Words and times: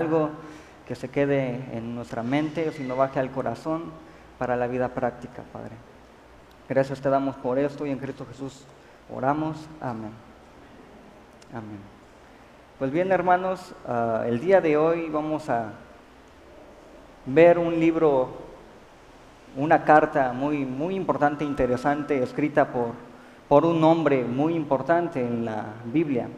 algo 0.00 0.30
que 0.86 0.94
se 0.94 1.08
quede 1.08 1.60
en 1.72 1.96
nuestra 1.96 2.22
mente, 2.22 2.70
sino 2.70 2.94
baje 2.94 3.18
al 3.18 3.32
corazón 3.32 3.90
para 4.38 4.54
la 4.54 4.68
vida 4.68 4.90
práctica, 4.90 5.42
Padre. 5.52 5.72
Gracias 6.68 7.00
te 7.00 7.10
damos 7.10 7.34
por 7.34 7.58
esto 7.58 7.84
y 7.84 7.90
en 7.90 7.98
Cristo 7.98 8.24
Jesús 8.30 8.62
oramos. 9.12 9.56
Amén. 9.80 10.12
Amén. 11.52 11.80
Pues 12.78 12.92
bien, 12.92 13.10
hermanos, 13.10 13.74
uh, 13.88 14.22
el 14.22 14.38
día 14.38 14.60
de 14.60 14.76
hoy 14.76 15.08
vamos 15.10 15.50
a 15.50 15.72
ver 17.26 17.58
un 17.58 17.80
libro, 17.80 18.28
una 19.56 19.82
carta 19.82 20.32
muy, 20.32 20.64
muy 20.64 20.94
importante, 20.94 21.44
interesante, 21.44 22.22
escrita 22.22 22.68
por, 22.68 22.92
por 23.48 23.66
un 23.66 23.82
hombre 23.82 24.22
muy 24.22 24.54
importante 24.54 25.20
en 25.20 25.44
la 25.44 25.64
Biblia. 25.86 26.28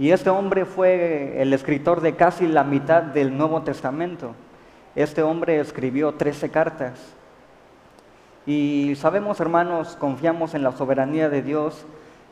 Y 0.00 0.12
este 0.12 0.30
hombre 0.30 0.64
fue 0.64 1.42
el 1.42 1.52
escritor 1.52 2.00
de 2.00 2.16
casi 2.16 2.48
la 2.48 2.64
mitad 2.64 3.02
del 3.02 3.36
Nuevo 3.36 3.60
Testamento. 3.60 4.34
Este 4.94 5.22
hombre 5.22 5.60
escribió 5.60 6.14
13 6.14 6.48
cartas. 6.48 6.98
Y 8.46 8.94
sabemos, 8.96 9.40
hermanos, 9.40 9.98
confiamos 10.00 10.54
en 10.54 10.62
la 10.62 10.72
soberanía 10.72 11.28
de 11.28 11.42
Dios, 11.42 11.84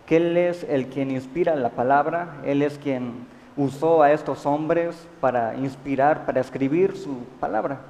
que 0.07 0.17
Él 0.17 0.39
es 0.39 0.65
el 0.65 0.87
quien 0.87 1.11
inspira 1.11 1.57
la 1.57 1.69
palabra, 1.69 2.37
Él 2.43 2.63
es 2.63 2.79
quien 2.79 3.27
usó 3.55 4.03
a 4.03 4.13
estos 4.13 4.47
hombres 4.47 5.07
para 5.21 5.55
inspirar, 5.57 6.25
para 6.25 6.41
escribir 6.41 6.97
su 6.97 7.19
palabra. 7.39 7.81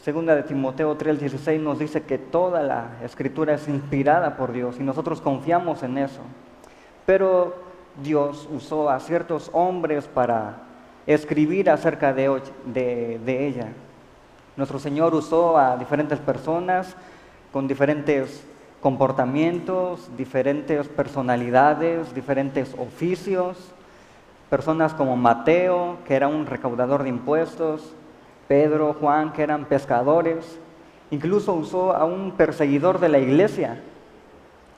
Segunda 0.00 0.34
de 0.34 0.44
Timoteo 0.44 0.96
3:16 0.96 1.60
nos 1.60 1.78
dice 1.78 2.04
que 2.04 2.16
toda 2.16 2.62
la 2.62 2.92
escritura 3.04 3.52
es 3.52 3.68
inspirada 3.68 4.38
por 4.38 4.52
Dios 4.52 4.76
y 4.80 4.84
nosotros 4.84 5.20
confiamos 5.20 5.82
en 5.82 5.98
eso. 5.98 6.22
Pero 7.04 7.67
Dios 8.02 8.48
usó 8.52 8.90
a 8.90 9.00
ciertos 9.00 9.50
hombres 9.52 10.06
para 10.06 10.56
escribir 11.06 11.70
acerca 11.70 12.12
de, 12.12 12.40
ella. 13.26 13.72
Nuestro 14.56 14.78
Señor 14.78 15.14
usó 15.14 15.56
a 15.56 15.76
diferentes 15.76 16.18
personas 16.18 16.94
con 17.52 17.66
diferentes 17.66 18.44
comportamientos, 18.80 20.10
diferentes 20.16 20.86
personalidades, 20.88 22.14
diferentes 22.14 22.74
oficios, 22.78 23.72
personas 24.50 24.94
como 24.94 25.16
Mateo, 25.16 25.96
que 26.06 26.14
era 26.14 26.28
un 26.28 26.46
recaudador 26.46 27.02
de 27.02 27.08
impuestos, 27.08 27.94
Pedro, 28.46 28.94
Juan, 29.00 29.32
que 29.32 29.42
eran 29.42 29.64
pescadores, 29.64 30.58
incluso 31.10 31.52
usó 31.54 31.94
a 31.94 32.04
un 32.04 32.32
perseguidor 32.32 32.98
de 33.00 33.08
la 33.08 33.18
iglesia, 33.18 33.82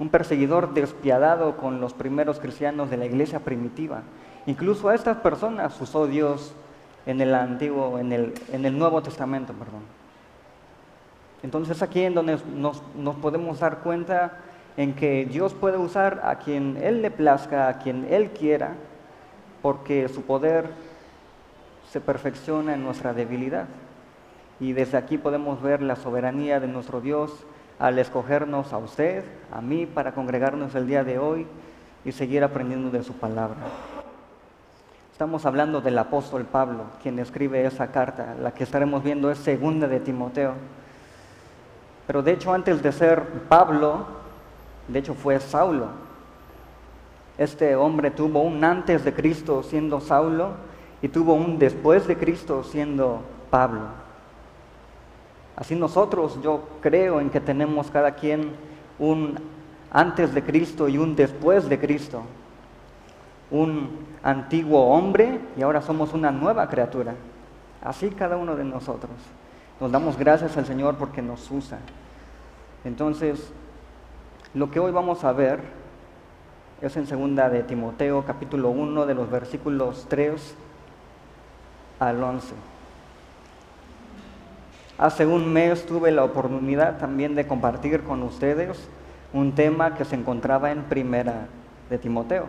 un 0.00 0.08
perseguidor 0.08 0.72
despiadado 0.72 1.58
con 1.58 1.80
los 1.80 1.92
primeros 1.92 2.40
cristianos 2.40 2.90
de 2.90 2.96
la 2.96 3.04
iglesia 3.04 3.38
primitiva. 3.40 4.02
Incluso 4.46 4.88
a 4.88 4.94
estas 4.94 5.18
personas 5.18 5.78
usó 5.78 6.06
Dios 6.06 6.54
en 7.04 7.20
el 7.20 7.34
Antiguo, 7.34 7.98
en 7.98 8.10
el, 8.12 8.34
en 8.50 8.64
el 8.64 8.76
Nuevo 8.76 9.02
Testamento, 9.02 9.52
perdón. 9.52 9.82
Entonces 11.42 11.82
aquí 11.82 12.02
en 12.02 12.14
donde 12.14 12.38
nos, 12.56 12.82
nos 12.96 13.16
podemos 13.16 13.60
dar 13.60 13.78
cuenta 13.80 14.38
en 14.78 14.94
que 14.94 15.26
Dios 15.26 15.52
puede 15.52 15.76
usar 15.76 16.22
a 16.24 16.36
quien 16.36 16.78
Él 16.82 17.02
le 17.02 17.10
plazca, 17.10 17.68
a 17.68 17.78
quien 17.78 18.06
Él 18.10 18.30
quiera, 18.30 18.72
porque 19.60 20.08
su 20.08 20.22
poder 20.22 20.70
se 21.90 22.00
perfecciona 22.00 22.72
en 22.72 22.82
nuestra 22.82 23.12
debilidad. 23.12 23.66
Y 24.60 24.72
desde 24.72 24.96
aquí 24.96 25.18
podemos 25.18 25.60
ver 25.60 25.82
la 25.82 25.96
soberanía 25.96 26.58
de 26.58 26.68
nuestro 26.68 27.02
Dios 27.02 27.44
al 27.80 27.98
escogernos 27.98 28.74
a 28.74 28.78
usted, 28.78 29.24
a 29.50 29.62
mí, 29.62 29.86
para 29.86 30.12
congregarnos 30.12 30.74
el 30.74 30.86
día 30.86 31.02
de 31.02 31.18
hoy 31.18 31.46
y 32.04 32.12
seguir 32.12 32.44
aprendiendo 32.44 32.90
de 32.90 33.02
su 33.02 33.14
palabra. 33.14 33.56
Estamos 35.10 35.46
hablando 35.46 35.80
del 35.80 35.98
apóstol 35.98 36.44
Pablo, 36.44 36.84
quien 37.02 37.18
escribe 37.18 37.64
esa 37.64 37.88
carta. 37.90 38.36
La 38.40 38.52
que 38.52 38.64
estaremos 38.64 39.02
viendo 39.02 39.30
es 39.30 39.38
segunda 39.38 39.88
de 39.88 39.98
Timoteo. 39.98 40.52
Pero 42.06 42.22
de 42.22 42.32
hecho 42.32 42.52
antes 42.52 42.82
de 42.82 42.92
ser 42.92 43.22
Pablo, 43.48 44.06
de 44.86 44.98
hecho 44.98 45.14
fue 45.14 45.40
Saulo. 45.40 45.88
Este 47.38 47.76
hombre 47.76 48.10
tuvo 48.10 48.42
un 48.42 48.62
antes 48.62 49.04
de 49.04 49.14
Cristo 49.14 49.62
siendo 49.62 50.00
Saulo 50.00 50.50
y 51.00 51.08
tuvo 51.08 51.32
un 51.32 51.58
después 51.58 52.06
de 52.06 52.18
Cristo 52.18 52.62
siendo 52.62 53.22
Pablo. 53.48 53.99
Así 55.56 55.74
nosotros, 55.74 56.40
yo 56.42 56.62
creo 56.80 57.20
en 57.20 57.30
que 57.30 57.40
tenemos 57.40 57.90
cada 57.90 58.14
quien 58.14 58.52
un 58.98 59.36
antes 59.90 60.32
de 60.34 60.42
Cristo 60.42 60.88
y 60.88 60.98
un 60.98 61.16
después 61.16 61.68
de 61.68 61.78
Cristo. 61.78 62.22
Un 63.50 64.06
antiguo 64.22 64.80
hombre 64.86 65.40
y 65.56 65.62
ahora 65.62 65.82
somos 65.82 66.14
una 66.14 66.30
nueva 66.30 66.68
criatura. 66.68 67.14
Así 67.82 68.10
cada 68.10 68.36
uno 68.36 68.56
de 68.56 68.64
nosotros. 68.64 69.12
Nos 69.80 69.90
damos 69.90 70.16
gracias 70.16 70.56
al 70.56 70.66
Señor 70.66 70.96
porque 70.96 71.22
nos 71.22 71.50
usa. 71.50 71.78
Entonces, 72.84 73.52
lo 74.54 74.70
que 74.70 74.78
hoy 74.78 74.92
vamos 74.92 75.24
a 75.24 75.32
ver 75.32 75.60
es 76.80 76.96
en 76.96 77.06
segunda 77.06 77.48
de 77.48 77.62
Timoteo 77.62 78.24
capítulo 78.24 78.70
1 78.70 79.06
de 79.06 79.14
los 79.14 79.30
versículos 79.30 80.06
3 80.08 80.54
al 81.98 82.22
11. 82.22 82.54
Hace 85.00 85.24
un 85.24 85.50
mes 85.50 85.86
tuve 85.86 86.10
la 86.10 86.24
oportunidad 86.24 86.98
también 86.98 87.34
de 87.34 87.46
compartir 87.46 88.02
con 88.02 88.22
ustedes 88.22 88.76
un 89.32 89.54
tema 89.54 89.94
que 89.94 90.04
se 90.04 90.14
encontraba 90.14 90.72
en 90.72 90.82
primera 90.82 91.46
de 91.88 91.96
Timoteo. 91.96 92.48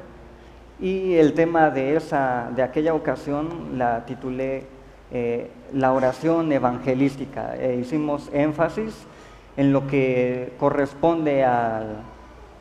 Y 0.78 1.14
el 1.14 1.34
tema 1.34 1.70
de, 1.70 1.96
esa, 1.96 2.52
de 2.54 2.62
aquella 2.62 2.94
ocasión 2.94 3.78
la 3.78 4.06
titulé 4.06 4.66
eh, 5.14 5.50
La 5.72 5.94
oración 5.94 6.52
evangelística. 6.52 7.56
E 7.56 7.78
hicimos 7.78 8.30
énfasis 8.34 9.06
en 9.56 9.72
lo 9.72 9.88
que 9.88 10.52
corresponde 10.60 11.46
a 11.46 12.04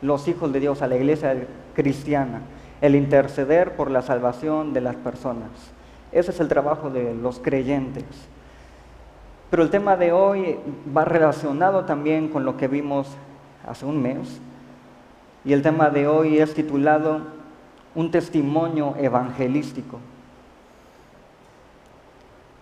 los 0.01 0.25
hijos 0.29 0.53
de 0.53 0.61
Dios, 0.61 0.81
a 0.81 0.87
la 0.87 0.95
iglesia 0.95 1.35
cristiana, 1.75 2.43
el 2.79 2.95
interceder 2.95 3.75
por 3.75 3.91
la 3.91 4.03
salvación 4.03 4.71
de 4.71 4.79
las 4.79 4.95
personas. 4.95 5.49
Ese 6.13 6.31
es 6.31 6.39
el 6.39 6.47
trabajo 6.47 6.89
de 6.89 7.13
los 7.13 7.39
creyentes. 7.39 8.05
Pero 9.51 9.63
el 9.63 9.69
tema 9.69 9.97
de 9.97 10.13
hoy 10.13 10.57
va 10.95 11.03
relacionado 11.03 11.83
también 11.83 12.29
con 12.29 12.45
lo 12.45 12.55
que 12.55 12.69
vimos 12.69 13.09
hace 13.67 13.85
un 13.85 14.01
mes. 14.01 14.39
Y 15.43 15.51
el 15.51 15.61
tema 15.61 15.89
de 15.89 16.07
hoy 16.07 16.37
es 16.37 16.53
titulado 16.53 17.19
Un 17.93 18.11
testimonio 18.11 18.95
evangelístico. 18.97 19.99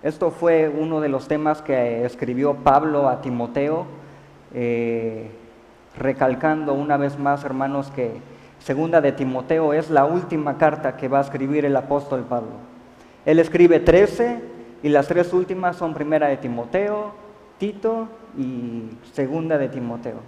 Esto 0.01 0.31
fue 0.31 0.67
uno 0.67 0.99
de 0.99 1.09
los 1.09 1.27
temas 1.27 1.61
que 1.61 2.05
escribió 2.05 2.55
Pablo 2.55 3.07
a 3.07 3.21
Timoteo, 3.21 3.85
eh, 4.55 5.29
recalcando 5.95 6.73
una 6.73 6.97
vez 6.97 7.19
más, 7.19 7.43
hermanos, 7.43 7.91
que 7.91 8.13
segunda 8.57 8.99
de 8.99 9.11
Timoteo 9.11 9.73
es 9.73 9.91
la 9.91 10.05
última 10.05 10.57
carta 10.57 10.97
que 10.97 11.07
va 11.07 11.19
a 11.19 11.21
escribir 11.21 11.65
el 11.65 11.75
apóstol 11.75 12.21
Pablo. 12.27 12.53
Él 13.25 13.37
escribe 13.37 13.79
13 13.79 14.57
y 14.81 14.89
las 14.89 15.07
tres 15.07 15.33
últimas 15.33 15.75
son 15.75 15.93
primera 15.93 16.27
de 16.27 16.37
Timoteo, 16.37 17.11
Tito 17.57 18.07
y 18.37 18.83
segunda 19.13 19.57
de 19.57 19.69
Timoteo. 19.69 20.19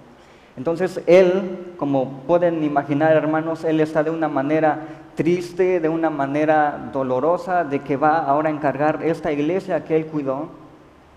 Entonces 0.58 1.02
él, 1.08 1.74
como 1.78 2.24
pueden 2.28 2.64
imaginar 2.64 3.16
hermanos, 3.16 3.64
él 3.64 3.80
está 3.80 4.04
de 4.04 4.10
una 4.10 4.28
manera 4.28 4.80
triste, 5.16 5.80
de 5.80 5.90
una 5.90 6.10
manera 6.10 6.90
dolorosa, 6.92 7.64
de 7.64 7.80
que 7.80 7.98
va 7.98 8.18
ahora 8.18 8.50
a 8.50 8.52
encargar 8.52 9.04
esta 9.04 9.32
iglesia 9.32 9.84
que 9.84 9.96
él 9.96 10.08
cuidó, 10.08 10.50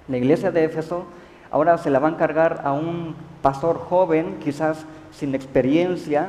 la 0.08 0.18
iglesia 0.18 0.50
de 0.50 0.64
Éfeso, 0.64 1.04
ahora 1.50 1.78
se 1.78 1.90
la 1.90 1.98
va 1.98 2.08
a 2.08 2.12
encargar 2.12 2.62
a 2.64 2.72
un 2.72 3.14
pastor 3.42 3.78
joven, 3.78 4.38
quizás 4.42 4.84
sin 5.10 5.34
experiencia, 5.34 6.28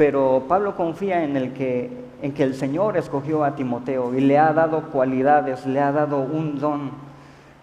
pero 0.00 0.44
Pablo 0.48 0.76
confía 0.76 1.24
en 1.24 1.36
el 1.36 1.52
que 1.52 1.90
en 2.22 2.32
que 2.32 2.42
el 2.42 2.54
Señor 2.54 2.96
escogió 2.96 3.44
a 3.44 3.54
Timoteo 3.54 4.14
y 4.14 4.22
le 4.22 4.38
ha 4.38 4.50
dado 4.54 4.84
cualidades, 4.84 5.66
le 5.66 5.78
ha 5.78 5.92
dado 5.92 6.20
un 6.20 6.58
don 6.58 6.92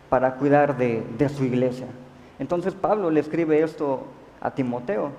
para 0.08 0.36
cuidar 0.36 0.78
de, 0.78 1.30
su 1.30 1.44
iglesia. 1.46 1.88
Entonces 2.38 2.76
Pablo 2.76 3.10
le 3.10 3.22
escribe 3.22 3.64
esto 3.64 4.04
a 4.40 4.52
Timoteo. 4.52 5.14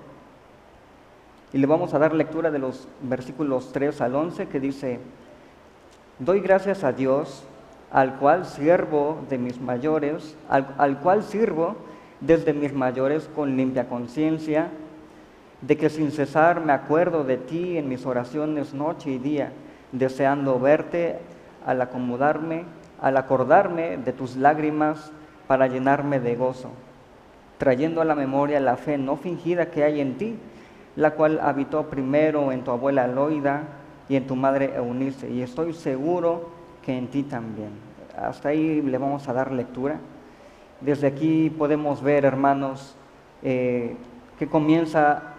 Y 1.51 1.57
le 1.57 1.67
vamos 1.67 1.93
a 1.93 1.99
dar 1.99 2.13
lectura 2.13 2.51
de 2.51 2.59
los 2.59 2.87
versículos 3.01 3.73
3 3.73 3.99
al 3.99 4.15
11 4.15 4.47
que 4.47 4.61
dice, 4.61 5.01
doy 6.19 6.39
gracias 6.39 6.85
a 6.85 6.93
Dios 6.93 7.43
al 7.91 8.15
cual 8.15 8.45
sirvo 8.45 9.17
de 9.29 9.37
mis 9.37 9.59
mayores, 9.59 10.37
al 10.47 10.99
cual 10.99 11.23
sirvo 11.23 11.75
desde 12.21 12.53
mis 12.53 12.71
mayores 12.71 13.29
con 13.35 13.57
limpia 13.57 13.89
conciencia 13.89 14.69
de 15.61 15.77
que 15.77 15.89
sin 15.89 16.11
cesar 16.11 16.61
me 16.61 16.73
acuerdo 16.73 17.23
de 17.23 17.37
ti 17.37 17.77
en 17.77 17.89
mis 17.89 18.05
oraciones 18.05 18.73
noche 18.73 19.11
y 19.11 19.17
día, 19.17 19.51
deseando 19.91 20.59
verte 20.59 21.19
al 21.65 21.81
acomodarme, 21.81 22.63
al 23.01 23.17
acordarme 23.17 23.97
de 23.97 24.13
tus 24.13 24.35
lágrimas 24.35 25.11
para 25.47 25.67
llenarme 25.67 26.19
de 26.19 26.35
gozo, 26.35 26.69
trayendo 27.57 28.01
a 28.01 28.05
la 28.05 28.15
memoria 28.15 28.59
la 28.59 28.77
fe 28.77 28.97
no 28.97 29.17
fingida 29.17 29.69
que 29.69 29.83
hay 29.83 29.99
en 29.99 30.17
ti, 30.17 30.37
la 30.95 31.11
cual 31.11 31.39
habitó 31.41 31.89
primero 31.89 32.51
en 32.51 32.63
tu 32.63 32.71
abuela 32.71 33.07
Loida 33.07 33.63
y 34.07 34.15
en 34.15 34.27
tu 34.27 34.35
madre 34.35 34.75
Eunice, 34.75 35.29
y 35.29 35.41
estoy 35.41 35.73
seguro 35.73 36.49
que 36.81 36.97
en 36.97 37.07
ti 37.07 37.23
también. 37.23 37.69
Hasta 38.17 38.49
ahí 38.49 38.81
le 38.81 38.97
vamos 38.97 39.27
a 39.27 39.33
dar 39.33 39.51
lectura. 39.51 39.97
Desde 40.81 41.07
aquí 41.07 41.49
podemos 41.49 42.01
ver, 42.01 42.25
hermanos, 42.25 42.95
eh, 43.43 43.95
que 44.37 44.47
comienza 44.47 45.35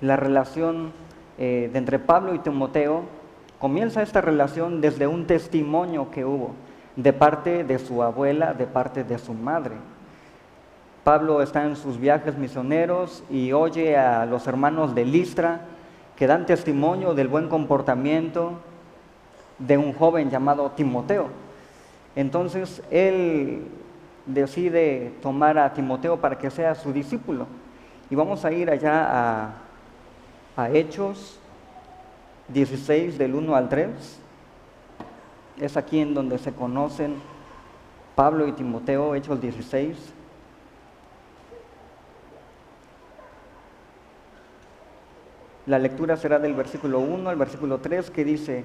la 0.00 0.16
relación 0.16 0.92
eh, 1.38 1.70
entre 1.74 1.98
Pablo 1.98 2.34
y 2.34 2.38
Timoteo. 2.38 3.02
Comienza 3.58 4.02
esta 4.02 4.20
relación 4.20 4.80
desde 4.80 5.06
un 5.06 5.26
testimonio 5.26 6.10
que 6.10 6.24
hubo 6.24 6.52
de 6.96 7.12
parte 7.12 7.64
de 7.64 7.78
su 7.78 8.02
abuela, 8.02 8.54
de 8.54 8.66
parte 8.66 9.04
de 9.04 9.18
su 9.18 9.34
madre. 9.34 9.74
Pablo 11.04 11.42
está 11.42 11.64
en 11.64 11.76
sus 11.76 11.98
viajes 11.98 12.36
misioneros 12.36 13.24
y 13.30 13.52
oye 13.52 13.96
a 13.96 14.26
los 14.26 14.46
hermanos 14.46 14.94
de 14.94 15.04
Listra 15.04 15.62
que 16.16 16.26
dan 16.26 16.44
testimonio 16.44 17.14
del 17.14 17.28
buen 17.28 17.48
comportamiento 17.48 18.52
de 19.58 19.78
un 19.78 19.94
joven 19.94 20.30
llamado 20.30 20.70
Timoteo. 20.72 21.28
Entonces 22.16 22.82
él 22.90 23.66
decide 24.26 25.14
tomar 25.22 25.58
a 25.58 25.72
Timoteo 25.72 26.18
para 26.20 26.36
que 26.36 26.50
sea 26.50 26.74
su 26.74 26.92
discípulo. 26.92 27.46
Y 28.10 28.14
vamos 28.14 28.44
a 28.44 28.52
ir 28.52 28.70
allá 28.70 29.06
a, 29.08 29.52
a 30.56 30.70
Hechos 30.70 31.38
16 32.48 33.18
del 33.18 33.34
1 33.34 33.54
al 33.54 33.68
3. 33.68 33.88
Es 35.60 35.76
aquí 35.76 36.00
en 36.00 36.14
donde 36.14 36.38
se 36.38 36.52
conocen 36.52 37.16
Pablo 38.14 38.46
y 38.46 38.52
Timoteo, 38.52 39.14
Hechos 39.14 39.40
16. 39.40 39.96
La 45.66 45.78
lectura 45.78 46.16
será 46.16 46.38
del 46.38 46.54
versículo 46.54 46.98
1 46.98 47.30
al 47.30 47.36
versículo 47.36 47.78
3 47.78 48.10
que 48.10 48.24
dice, 48.24 48.64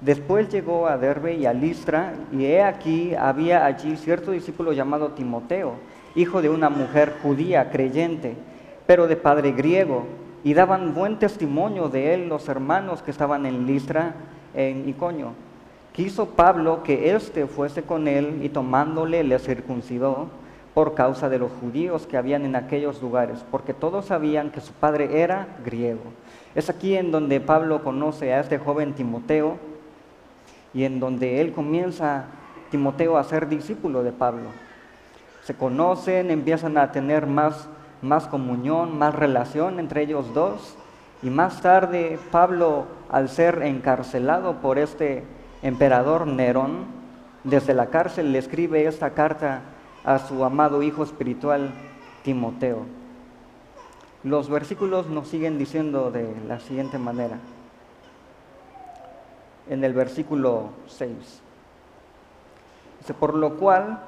Después 0.00 0.50
llegó 0.50 0.86
a 0.86 0.98
Derbe 0.98 1.34
y 1.34 1.46
a 1.46 1.52
Listra, 1.52 2.14
y 2.30 2.44
he 2.44 2.62
aquí 2.62 3.14
había 3.14 3.64
allí 3.64 3.96
cierto 3.96 4.32
discípulo 4.32 4.72
llamado 4.72 5.12
Timoteo, 5.12 5.76
hijo 6.14 6.42
de 6.42 6.50
una 6.50 6.68
mujer 6.68 7.14
judía 7.22 7.70
creyente, 7.70 8.36
pero 8.86 9.06
de 9.06 9.16
padre 9.16 9.52
griego, 9.52 10.04
y 10.44 10.54
daban 10.54 10.94
buen 10.94 11.18
testimonio 11.18 11.88
de 11.88 12.14
él 12.14 12.28
los 12.28 12.48
hermanos 12.48 13.02
que 13.02 13.10
estaban 13.10 13.46
en 13.46 13.66
Listra, 13.66 14.14
en 14.54 14.88
Iconio. 14.88 15.32
Quiso 15.92 16.26
Pablo 16.26 16.82
que 16.82 17.14
éste 17.14 17.46
fuese 17.46 17.82
con 17.82 18.06
él, 18.06 18.40
y 18.42 18.50
tomándole 18.50 19.24
le 19.24 19.38
circuncidó 19.38 20.28
por 20.74 20.94
causa 20.94 21.28
de 21.28 21.38
los 21.38 21.50
judíos 21.60 22.06
que 22.06 22.16
habían 22.16 22.44
en 22.44 22.56
aquellos 22.56 23.00
lugares, 23.00 23.44
porque 23.50 23.72
todos 23.72 24.06
sabían 24.06 24.50
que 24.50 24.60
su 24.60 24.72
padre 24.72 25.22
era 25.22 25.46
griego. 25.64 26.02
Es 26.54 26.68
aquí 26.68 26.96
en 26.96 27.10
donde 27.10 27.40
Pablo 27.40 27.82
conoce 27.82 28.34
a 28.34 28.40
este 28.40 28.58
joven 28.58 28.92
Timoteo, 28.92 29.56
y 30.74 30.84
en 30.84 31.00
donde 31.00 31.40
él 31.40 31.52
comienza, 31.52 32.24
Timoteo, 32.70 33.16
a 33.16 33.24
ser 33.24 33.48
discípulo 33.48 34.02
de 34.02 34.10
Pablo. 34.12 34.48
Se 35.44 35.54
conocen, 35.54 36.30
empiezan 36.30 36.76
a 36.76 36.90
tener 36.90 37.26
más, 37.26 37.68
más 38.02 38.26
comunión, 38.26 38.98
más 38.98 39.14
relación 39.14 39.78
entre 39.78 40.02
ellos 40.02 40.32
dos. 40.34 40.76
Y 41.22 41.30
más 41.30 41.62
tarde 41.62 42.18
Pablo, 42.30 42.86
al 43.10 43.28
ser 43.28 43.62
encarcelado 43.62 44.56
por 44.56 44.78
este 44.78 45.24
emperador 45.62 46.26
Nerón, 46.26 46.84
desde 47.44 47.74
la 47.74 47.86
cárcel 47.86 48.32
le 48.32 48.38
escribe 48.38 48.86
esta 48.86 49.10
carta 49.10 49.62
a 50.04 50.18
su 50.18 50.44
amado 50.44 50.82
hijo 50.82 51.02
espiritual 51.02 51.70
Timoteo. 52.22 52.84
Los 54.22 54.48
versículos 54.48 55.08
nos 55.08 55.28
siguen 55.28 55.58
diciendo 55.58 56.10
de 56.10 56.34
la 56.46 56.60
siguiente 56.60 56.98
manera 56.98 57.38
en 59.68 59.84
el 59.84 59.92
versículo 59.92 60.70
6. 60.86 61.10
Dice, 63.00 63.14
por 63.14 63.34
lo 63.34 63.56
cual 63.56 64.00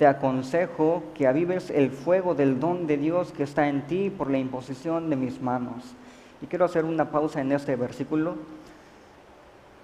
te 0.00 0.06
aconsejo 0.06 1.02
que 1.12 1.26
avives 1.26 1.68
el 1.68 1.90
fuego 1.90 2.34
del 2.34 2.58
don 2.58 2.86
de 2.86 2.96
Dios 2.96 3.32
que 3.32 3.42
está 3.42 3.68
en 3.68 3.82
ti 3.86 4.08
por 4.08 4.30
la 4.30 4.38
imposición 4.38 5.10
de 5.10 5.16
mis 5.16 5.42
manos. 5.42 5.94
Y 6.40 6.46
quiero 6.46 6.64
hacer 6.64 6.86
una 6.86 7.10
pausa 7.10 7.42
en 7.42 7.52
este 7.52 7.76
versículo, 7.76 8.36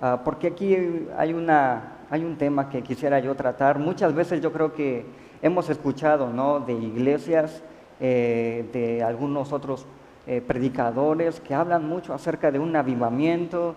ah, 0.00 0.22
porque 0.24 0.46
aquí 0.46 0.74
hay, 1.18 1.34
una, 1.34 1.98
hay 2.08 2.24
un 2.24 2.38
tema 2.38 2.70
que 2.70 2.80
quisiera 2.80 3.20
yo 3.20 3.34
tratar. 3.34 3.78
Muchas 3.78 4.14
veces 4.14 4.40
yo 4.40 4.54
creo 4.54 4.72
que 4.72 5.04
hemos 5.42 5.68
escuchado 5.68 6.32
¿no? 6.32 6.60
de 6.60 6.72
iglesias, 6.72 7.62
eh, 8.00 8.64
de 8.72 9.02
algunos 9.02 9.52
otros 9.52 9.84
eh, 10.26 10.40
predicadores 10.40 11.40
que 11.40 11.54
hablan 11.54 11.86
mucho 11.86 12.14
acerca 12.14 12.50
de 12.50 12.58
un 12.58 12.74
avivamiento, 12.74 13.76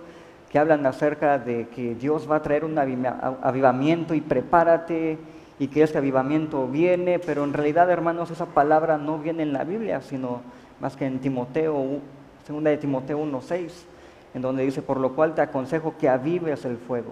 que 0.49 0.57
hablan 0.57 0.85
acerca 0.85 1.37
de 1.37 1.67
que 1.67 1.95
Dios 1.95 2.31
va 2.31 2.37
a 2.37 2.41
traer 2.41 2.63
un 2.63 2.77
avivamiento 2.77 4.13
y 4.13 4.21
prepárate 4.21 5.17
y 5.59 5.67
que 5.67 5.83
este 5.83 5.97
avivamiento 5.97 6.67
viene, 6.67 7.19
pero 7.19 7.43
en 7.43 7.53
realidad, 7.53 7.91
hermanos, 7.91 8.31
esa 8.31 8.45
palabra 8.45 8.97
no 8.97 9.19
viene 9.19 9.43
en 9.43 9.51
la 9.51 9.65
Biblia, 9.65 10.01
sino 10.01 10.41
más 10.79 10.95
que 10.95 11.05
en 11.05 11.19
Timoteo, 11.19 11.99
segunda 12.45 12.71
de 12.71 12.77
Timoteo 12.77 13.19
1.6, 13.19 13.69
en 14.33 14.41
donde 14.41 14.63
dice, 14.63 14.81
por 14.81 14.99
lo 14.99 15.13
cual 15.15 15.35
te 15.35 15.41
aconsejo 15.41 15.95
que 15.99 16.07
avives 16.07 16.63
el 16.63 16.77
fuego. 16.77 17.11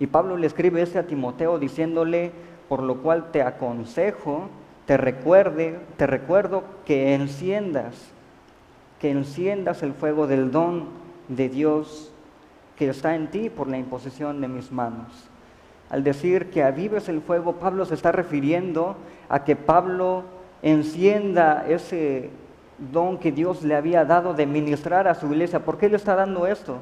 Y 0.00 0.06
Pablo 0.06 0.36
le 0.36 0.46
escribe 0.46 0.80
este 0.80 0.98
a 0.98 1.06
Timoteo 1.06 1.58
diciéndole, 1.58 2.32
por 2.68 2.82
lo 2.82 3.02
cual 3.02 3.30
te 3.30 3.42
aconsejo, 3.42 4.48
te 4.86 4.96
recuerde, 4.96 5.78
te 5.98 6.06
recuerdo 6.06 6.64
que 6.86 7.14
enciendas, 7.14 7.94
que 8.98 9.10
enciendas 9.10 9.82
el 9.82 9.92
fuego 9.92 10.26
del 10.26 10.50
don 10.50 10.86
de 11.28 11.48
Dios 11.48 12.12
que 12.76 12.88
está 12.88 13.14
en 13.14 13.30
ti 13.30 13.50
por 13.50 13.68
la 13.68 13.78
imposición 13.78 14.40
de 14.40 14.48
mis 14.48 14.70
manos. 14.70 15.28
Al 15.90 16.02
decir 16.02 16.50
que 16.50 16.64
avives 16.64 17.08
el 17.08 17.20
fuego, 17.20 17.54
Pablo 17.54 17.84
se 17.84 17.94
está 17.94 18.12
refiriendo 18.12 18.96
a 19.28 19.44
que 19.44 19.54
Pablo 19.56 20.24
encienda 20.62 21.64
ese 21.68 22.30
don 22.92 23.18
que 23.18 23.32
Dios 23.32 23.62
le 23.62 23.74
había 23.74 24.04
dado 24.04 24.34
de 24.34 24.46
ministrar 24.46 25.06
a 25.08 25.14
su 25.14 25.26
iglesia. 25.26 25.64
¿Por 25.64 25.78
qué 25.78 25.88
le 25.88 25.96
está 25.96 26.14
dando 26.14 26.46
esto? 26.46 26.78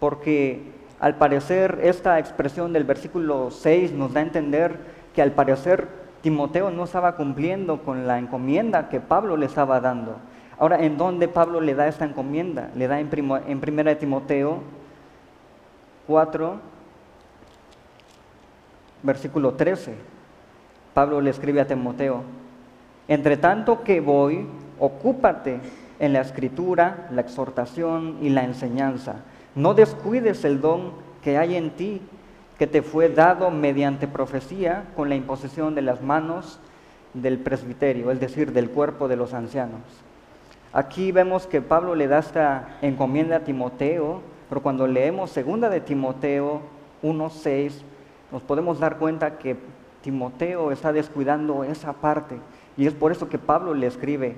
Porque 0.00 0.72
al 1.00 1.16
parecer 1.16 1.80
esta 1.82 2.18
expresión 2.18 2.72
del 2.72 2.84
versículo 2.84 3.50
6 3.50 3.92
nos 3.92 4.12
da 4.12 4.20
a 4.20 4.24
entender 4.24 4.78
que 5.14 5.22
al 5.22 5.32
parecer 5.32 5.88
Timoteo 6.22 6.70
no 6.70 6.84
estaba 6.84 7.16
cumpliendo 7.16 7.82
con 7.82 8.06
la 8.06 8.18
encomienda 8.18 8.88
que 8.88 9.00
Pablo 9.00 9.36
le 9.36 9.46
estaba 9.46 9.80
dando. 9.80 10.16
Ahora, 10.58 10.82
¿en 10.82 10.96
dónde 10.96 11.28
Pablo 11.28 11.60
le 11.60 11.74
da 11.74 11.88
esta 11.88 12.04
encomienda? 12.04 12.70
Le 12.74 12.88
da 12.88 13.00
en, 13.00 13.10
en 13.46 13.60
primera 13.60 13.90
de 13.90 13.96
Timoteo 13.96 14.60
4, 16.06 16.58
versículo 19.04 19.54
13. 19.54 19.94
Pablo 20.92 21.20
le 21.20 21.30
escribe 21.30 21.60
a 21.60 21.66
Timoteo, 21.66 22.22
entre 23.06 23.36
tanto 23.36 23.84
que 23.84 24.00
voy, 24.00 24.48
ocúpate 24.80 25.60
en 26.00 26.12
la 26.12 26.20
escritura, 26.20 27.08
la 27.12 27.20
exhortación 27.20 28.18
y 28.20 28.30
la 28.30 28.42
enseñanza. 28.42 29.16
No 29.54 29.74
descuides 29.74 30.44
el 30.44 30.60
don 30.60 30.92
que 31.22 31.38
hay 31.38 31.54
en 31.54 31.70
ti, 31.70 32.02
que 32.58 32.66
te 32.66 32.82
fue 32.82 33.08
dado 33.08 33.50
mediante 33.50 34.08
profecía 34.08 34.84
con 34.96 35.08
la 35.08 35.14
imposición 35.14 35.76
de 35.76 35.82
las 35.82 36.02
manos 36.02 36.58
del 37.12 37.38
presbiterio, 37.38 38.10
es 38.10 38.18
decir, 38.18 38.52
del 38.52 38.70
cuerpo 38.70 39.06
de 39.06 39.16
los 39.16 39.34
ancianos. 39.34 39.80
Aquí 40.72 41.12
vemos 41.12 41.46
que 41.46 41.60
Pablo 41.60 41.94
le 41.94 42.08
da 42.08 42.18
esta 42.18 42.78
encomienda 42.82 43.36
a 43.36 43.40
Timoteo 43.40 44.22
pero 44.48 44.62
cuando 44.62 44.86
leemos 44.86 45.30
segunda 45.30 45.68
de 45.68 45.80
Timoteo 45.80 46.60
1.6, 47.02 47.72
nos 48.34 48.42
podemos 48.42 48.80
dar 48.80 48.98
cuenta 48.98 49.38
que 49.38 49.56
Timoteo 50.02 50.72
está 50.72 50.92
descuidando 50.92 51.62
esa 51.62 51.92
parte. 51.92 52.36
Y 52.76 52.88
es 52.88 52.92
por 52.92 53.12
eso 53.12 53.28
que 53.28 53.38
Pablo 53.38 53.74
le 53.74 53.86
escribe, 53.86 54.34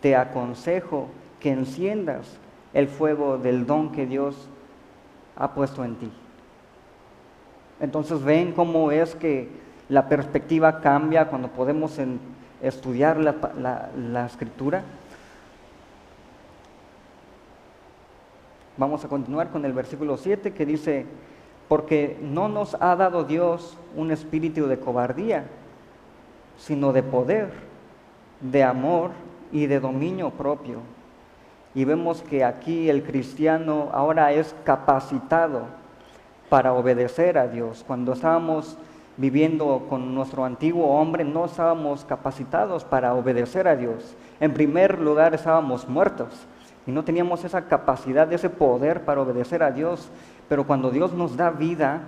te 0.00 0.14
aconsejo 0.14 1.08
que 1.40 1.50
enciendas 1.50 2.38
el 2.74 2.86
fuego 2.86 3.38
del 3.38 3.66
don 3.66 3.90
que 3.90 4.06
Dios 4.06 4.48
ha 5.34 5.52
puesto 5.52 5.84
en 5.84 5.96
ti. 5.96 6.12
Entonces 7.80 8.22
ven 8.22 8.52
cómo 8.52 8.92
es 8.92 9.16
que 9.16 9.48
la 9.88 10.08
perspectiva 10.08 10.80
cambia 10.80 11.26
cuando 11.26 11.48
podemos 11.48 11.98
estudiar 12.62 13.18
la 13.18 14.26
escritura. 14.26 14.84
Vamos 18.76 19.04
a 19.04 19.08
continuar 19.08 19.50
con 19.50 19.64
el 19.64 19.72
versículo 19.72 20.16
7 20.16 20.52
que 20.52 20.64
dice, 20.64 21.06
porque 21.70 22.18
no 22.20 22.48
nos 22.48 22.76
ha 22.80 22.96
dado 22.96 23.22
Dios 23.22 23.78
un 23.94 24.10
espíritu 24.10 24.66
de 24.66 24.80
cobardía, 24.80 25.44
sino 26.58 26.92
de 26.92 27.04
poder, 27.04 27.52
de 28.40 28.64
amor 28.64 29.12
y 29.52 29.66
de 29.66 29.78
dominio 29.78 30.30
propio. 30.30 30.80
Y 31.72 31.84
vemos 31.84 32.22
que 32.22 32.42
aquí 32.42 32.90
el 32.90 33.04
cristiano 33.04 33.88
ahora 33.92 34.32
es 34.32 34.52
capacitado 34.64 35.66
para 36.48 36.72
obedecer 36.72 37.38
a 37.38 37.46
Dios. 37.46 37.84
Cuando 37.86 38.14
estábamos 38.14 38.76
viviendo 39.16 39.86
con 39.88 40.12
nuestro 40.12 40.44
antiguo 40.44 40.88
hombre, 41.00 41.22
no 41.22 41.44
estábamos 41.44 42.04
capacitados 42.04 42.82
para 42.82 43.14
obedecer 43.14 43.68
a 43.68 43.76
Dios. 43.76 44.16
En 44.40 44.52
primer 44.52 44.98
lugar, 44.98 45.34
estábamos 45.34 45.88
muertos 45.88 46.48
y 46.84 46.90
no 46.90 47.04
teníamos 47.04 47.44
esa 47.44 47.66
capacidad, 47.68 48.32
ese 48.32 48.50
poder 48.50 49.04
para 49.04 49.20
obedecer 49.20 49.62
a 49.62 49.70
Dios. 49.70 50.10
Pero 50.50 50.66
cuando 50.66 50.90
Dios 50.90 51.12
nos 51.12 51.36
da 51.36 51.50
vida, 51.50 52.02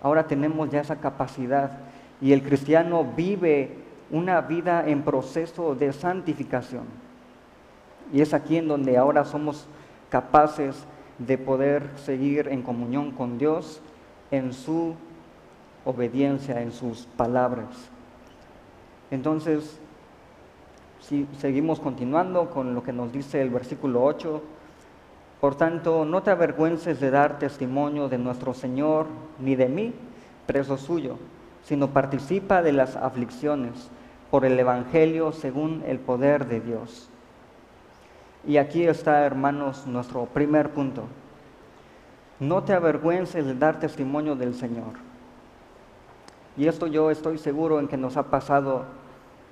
ahora 0.00 0.28
tenemos 0.28 0.70
ya 0.70 0.80
esa 0.80 1.00
capacidad 1.00 1.80
y 2.20 2.32
el 2.32 2.44
cristiano 2.44 3.04
vive 3.16 3.72
una 4.12 4.40
vida 4.42 4.88
en 4.88 5.02
proceso 5.02 5.74
de 5.74 5.92
santificación. 5.92 6.84
Y 8.12 8.20
es 8.20 8.32
aquí 8.32 8.58
en 8.58 8.68
donde 8.68 8.96
ahora 8.96 9.24
somos 9.24 9.66
capaces 10.08 10.86
de 11.18 11.36
poder 11.36 11.90
seguir 11.96 12.46
en 12.46 12.62
comunión 12.62 13.10
con 13.10 13.38
Dios 13.38 13.80
en 14.30 14.52
su 14.52 14.94
obediencia, 15.84 16.62
en 16.62 16.70
sus 16.70 17.06
palabras. 17.16 17.90
Entonces, 19.10 19.80
si 21.00 21.26
seguimos 21.38 21.80
continuando 21.80 22.50
con 22.50 22.72
lo 22.72 22.84
que 22.84 22.92
nos 22.92 23.12
dice 23.12 23.42
el 23.42 23.50
versículo 23.50 24.04
8, 24.04 24.42
por 25.44 25.56
tanto, 25.56 26.06
no 26.06 26.22
te 26.22 26.30
avergüences 26.30 27.00
de 27.00 27.10
dar 27.10 27.38
testimonio 27.38 28.08
de 28.08 28.16
nuestro 28.16 28.54
Señor 28.54 29.08
ni 29.38 29.56
de 29.56 29.68
mí, 29.68 29.92
preso 30.46 30.78
suyo, 30.78 31.18
sino 31.64 31.88
participa 31.88 32.62
de 32.62 32.72
las 32.72 32.96
aflicciones 32.96 33.90
por 34.30 34.46
el 34.46 34.58
Evangelio 34.58 35.32
según 35.32 35.82
el 35.86 35.98
poder 35.98 36.46
de 36.46 36.60
Dios. 36.60 37.10
Y 38.46 38.56
aquí 38.56 38.84
está, 38.84 39.26
hermanos, 39.26 39.86
nuestro 39.86 40.24
primer 40.24 40.70
punto. 40.70 41.02
No 42.40 42.62
te 42.62 42.72
avergüences 42.72 43.44
de 43.44 43.54
dar 43.54 43.78
testimonio 43.78 44.36
del 44.36 44.54
Señor. 44.54 44.94
Y 46.56 46.68
esto 46.68 46.86
yo 46.86 47.10
estoy 47.10 47.36
seguro 47.36 47.80
en 47.80 47.88
que 47.88 47.98
nos 47.98 48.16
ha 48.16 48.30
pasado 48.30 48.86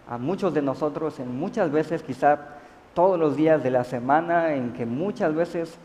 a 0.09 0.17
muchos 0.17 0.55
de 0.55 0.63
nosotros 0.63 1.21
en 1.21 1.39
muchas 1.39 1.71
veces, 1.71 2.03
quizá 2.03 2.62
todos 2.95 3.19
los 3.19 3.37
días 3.37 3.63
de 3.63 3.71
la 3.71 3.85
semana, 3.85 4.55
en 4.55 4.73
que 4.73 4.87
muchas 4.87 5.35
veces 5.35 5.79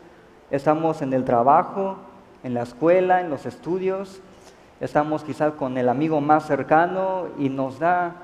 estamos 0.50 1.02
en 1.02 1.12
el 1.12 1.24
trabajo, 1.24 1.96
en 2.42 2.54
la 2.54 2.62
escuela, 2.62 3.20
en 3.20 3.30
los 3.30 3.46
estudios, 3.46 4.20
estamos 4.80 5.24
quizás 5.24 5.54
con 5.54 5.76
el 5.78 5.88
amigo 5.88 6.20
más 6.20 6.46
cercano 6.46 7.26
y 7.38 7.48
nos 7.48 7.78
da 7.78 8.14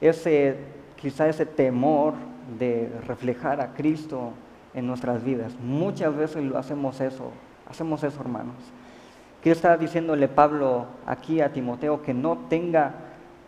ese, 0.00 0.56
quizá 0.96 1.28
ese 1.28 1.46
temor 1.46 2.14
de 2.58 2.90
reflejar 3.06 3.60
a 3.60 3.74
Cristo 3.74 4.32
en 4.74 4.86
nuestras 4.86 5.22
vidas. 5.22 5.52
Muchas 5.62 6.16
veces 6.16 6.42
lo 6.42 6.58
hacemos 6.58 7.00
eso, 7.00 7.30
hacemos 7.70 8.02
eso 8.02 8.20
hermanos. 8.20 8.56
¿Qué 9.42 9.50
está 9.50 9.76
diciéndole 9.76 10.28
Pablo 10.28 10.86
aquí 11.06 11.40
a 11.40 11.52
Timoteo? 11.52 12.02
Que 12.02 12.14
no 12.14 12.38
tenga 12.48 12.94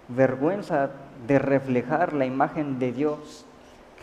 vergüenza 0.08 0.90
de 1.26 1.38
reflejar 1.38 2.12
la 2.12 2.26
imagen 2.26 2.78
de 2.78 2.92
Dios, 2.92 3.46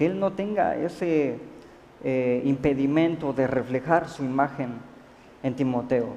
que 0.01 0.07
él 0.07 0.19
no 0.19 0.33
tenga 0.33 0.75
ese 0.77 1.37
eh, 2.03 2.41
impedimento 2.43 3.33
de 3.33 3.45
reflejar 3.45 4.09
su 4.09 4.23
imagen 4.23 4.69
en 5.43 5.55
Timoteo. 5.55 6.15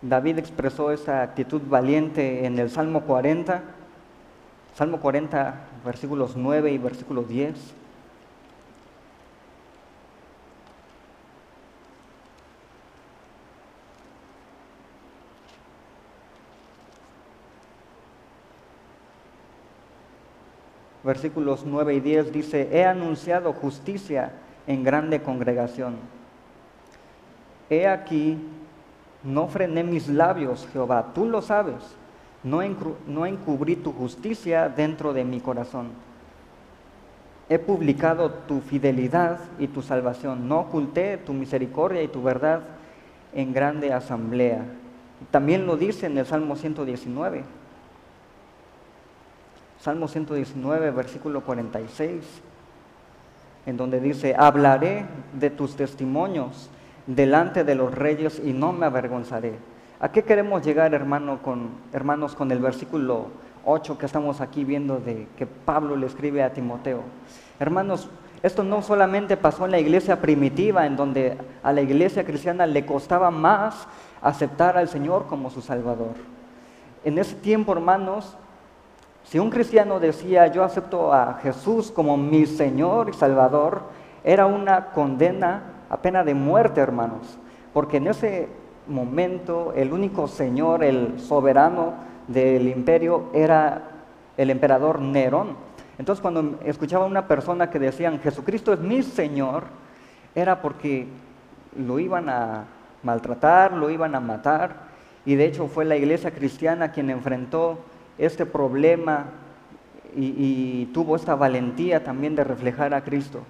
David 0.00 0.38
expresó 0.38 0.90
esa 0.90 1.20
actitud 1.20 1.60
valiente 1.68 2.46
en 2.46 2.58
el 2.58 2.70
Salmo 2.70 3.02
40, 3.02 3.60
Salmo 4.74 5.00
40, 5.00 5.54
versículos 5.84 6.34
9 6.34 6.72
y 6.72 6.78
versículo 6.78 7.24
10. 7.24 7.74
Versículos 21.04 21.64
9 21.64 21.94
y 21.94 22.00
10 22.00 22.32
dice, 22.32 22.68
he 22.72 22.84
anunciado 22.84 23.52
justicia 23.52 24.32
en 24.66 24.84
grande 24.84 25.22
congregación. 25.22 25.96
He 27.68 27.86
aquí, 27.88 28.38
no 29.24 29.48
frené 29.48 29.82
mis 29.82 30.08
labios, 30.08 30.68
Jehová, 30.72 31.12
tú 31.14 31.26
lo 31.26 31.42
sabes, 31.42 31.96
no, 32.42 32.60
no 33.06 33.26
encubrí 33.26 33.76
tu 33.76 33.92
justicia 33.92 34.68
dentro 34.68 35.12
de 35.12 35.24
mi 35.24 35.40
corazón. 35.40 35.88
He 37.48 37.58
publicado 37.58 38.30
tu 38.30 38.60
fidelidad 38.60 39.38
y 39.58 39.68
tu 39.68 39.82
salvación, 39.82 40.48
no 40.48 40.60
oculté 40.60 41.18
tu 41.18 41.32
misericordia 41.32 42.02
y 42.02 42.08
tu 42.08 42.22
verdad 42.22 42.60
en 43.34 43.52
grande 43.52 43.92
asamblea. 43.92 44.64
También 45.30 45.66
lo 45.66 45.76
dice 45.76 46.06
en 46.06 46.18
el 46.18 46.26
Salmo 46.26 46.56
119. 46.56 47.44
Salmo 49.82 50.06
119, 50.06 50.92
versículo 50.92 51.40
46, 51.40 52.22
en 53.66 53.76
donde 53.76 53.98
dice, 53.98 54.32
hablaré 54.38 55.06
de 55.32 55.50
tus 55.50 55.74
testimonios 55.74 56.70
delante 57.08 57.64
de 57.64 57.74
los 57.74 57.92
reyes 57.92 58.40
y 58.44 58.52
no 58.52 58.72
me 58.72 58.86
avergonzaré. 58.86 59.54
¿A 59.98 60.12
qué 60.12 60.22
queremos 60.22 60.64
llegar, 60.64 60.94
hermano, 60.94 61.42
con, 61.42 61.70
hermanos, 61.92 62.36
con 62.36 62.52
el 62.52 62.60
versículo 62.60 63.26
8 63.64 63.98
que 63.98 64.06
estamos 64.06 64.40
aquí 64.40 64.62
viendo 64.62 65.00
de 65.00 65.26
que 65.36 65.46
Pablo 65.46 65.96
le 65.96 66.06
escribe 66.06 66.44
a 66.44 66.52
Timoteo? 66.52 67.02
Hermanos, 67.58 68.08
esto 68.44 68.62
no 68.62 68.82
solamente 68.82 69.36
pasó 69.36 69.64
en 69.64 69.72
la 69.72 69.80
iglesia 69.80 70.20
primitiva, 70.20 70.86
en 70.86 70.94
donde 70.94 71.36
a 71.60 71.72
la 71.72 71.80
iglesia 71.80 72.24
cristiana 72.24 72.68
le 72.68 72.86
costaba 72.86 73.32
más 73.32 73.88
aceptar 74.20 74.78
al 74.78 74.86
Señor 74.86 75.26
como 75.26 75.50
su 75.50 75.60
Salvador. 75.60 76.14
En 77.02 77.18
ese 77.18 77.34
tiempo, 77.34 77.72
hermanos, 77.72 78.36
si 79.24 79.38
un 79.38 79.50
cristiano 79.50 80.00
decía, 80.00 80.48
yo 80.48 80.64
acepto 80.64 81.12
a 81.12 81.34
Jesús 81.42 81.90
como 81.90 82.16
mi 82.16 82.46
Señor 82.46 83.08
y 83.08 83.12
Salvador, 83.12 83.82
era 84.24 84.46
una 84.46 84.86
condena 84.86 85.62
a 85.88 85.98
pena 85.98 86.24
de 86.24 86.34
muerte, 86.34 86.80
hermanos, 86.80 87.38
porque 87.72 87.98
en 87.98 88.08
ese 88.08 88.48
momento 88.86 89.72
el 89.76 89.92
único 89.92 90.28
Señor, 90.28 90.82
el 90.84 91.20
soberano 91.20 91.94
del 92.28 92.68
imperio, 92.68 93.24
era 93.32 93.82
el 94.36 94.50
emperador 94.50 95.00
Nerón. 95.00 95.56
Entonces 95.98 96.20
cuando 96.20 96.58
escuchaba 96.64 97.04
a 97.04 97.08
una 97.08 97.28
persona 97.28 97.70
que 97.70 97.78
decían, 97.78 98.20
Jesucristo 98.20 98.72
es 98.72 98.80
mi 98.80 99.02
Señor, 99.02 99.64
era 100.34 100.60
porque 100.60 101.06
lo 101.76 101.98
iban 101.98 102.28
a 102.28 102.64
maltratar, 103.02 103.72
lo 103.72 103.90
iban 103.90 104.14
a 104.14 104.20
matar, 104.20 104.92
y 105.24 105.34
de 105.34 105.46
hecho 105.46 105.68
fue 105.68 105.84
la 105.84 105.96
iglesia 105.96 106.32
cristiana 106.32 106.90
quien 106.92 107.10
enfrentó 107.10 107.78
este 108.24 108.46
problema 108.46 109.26
y, 110.14 110.86
tuvo 110.92 111.16
esta 111.16 111.34
valentía 111.34 112.04
también 112.04 112.36
de 112.36 112.44
reflejar 112.44 112.94
a 112.94 113.02
Cristo. 113.02 113.40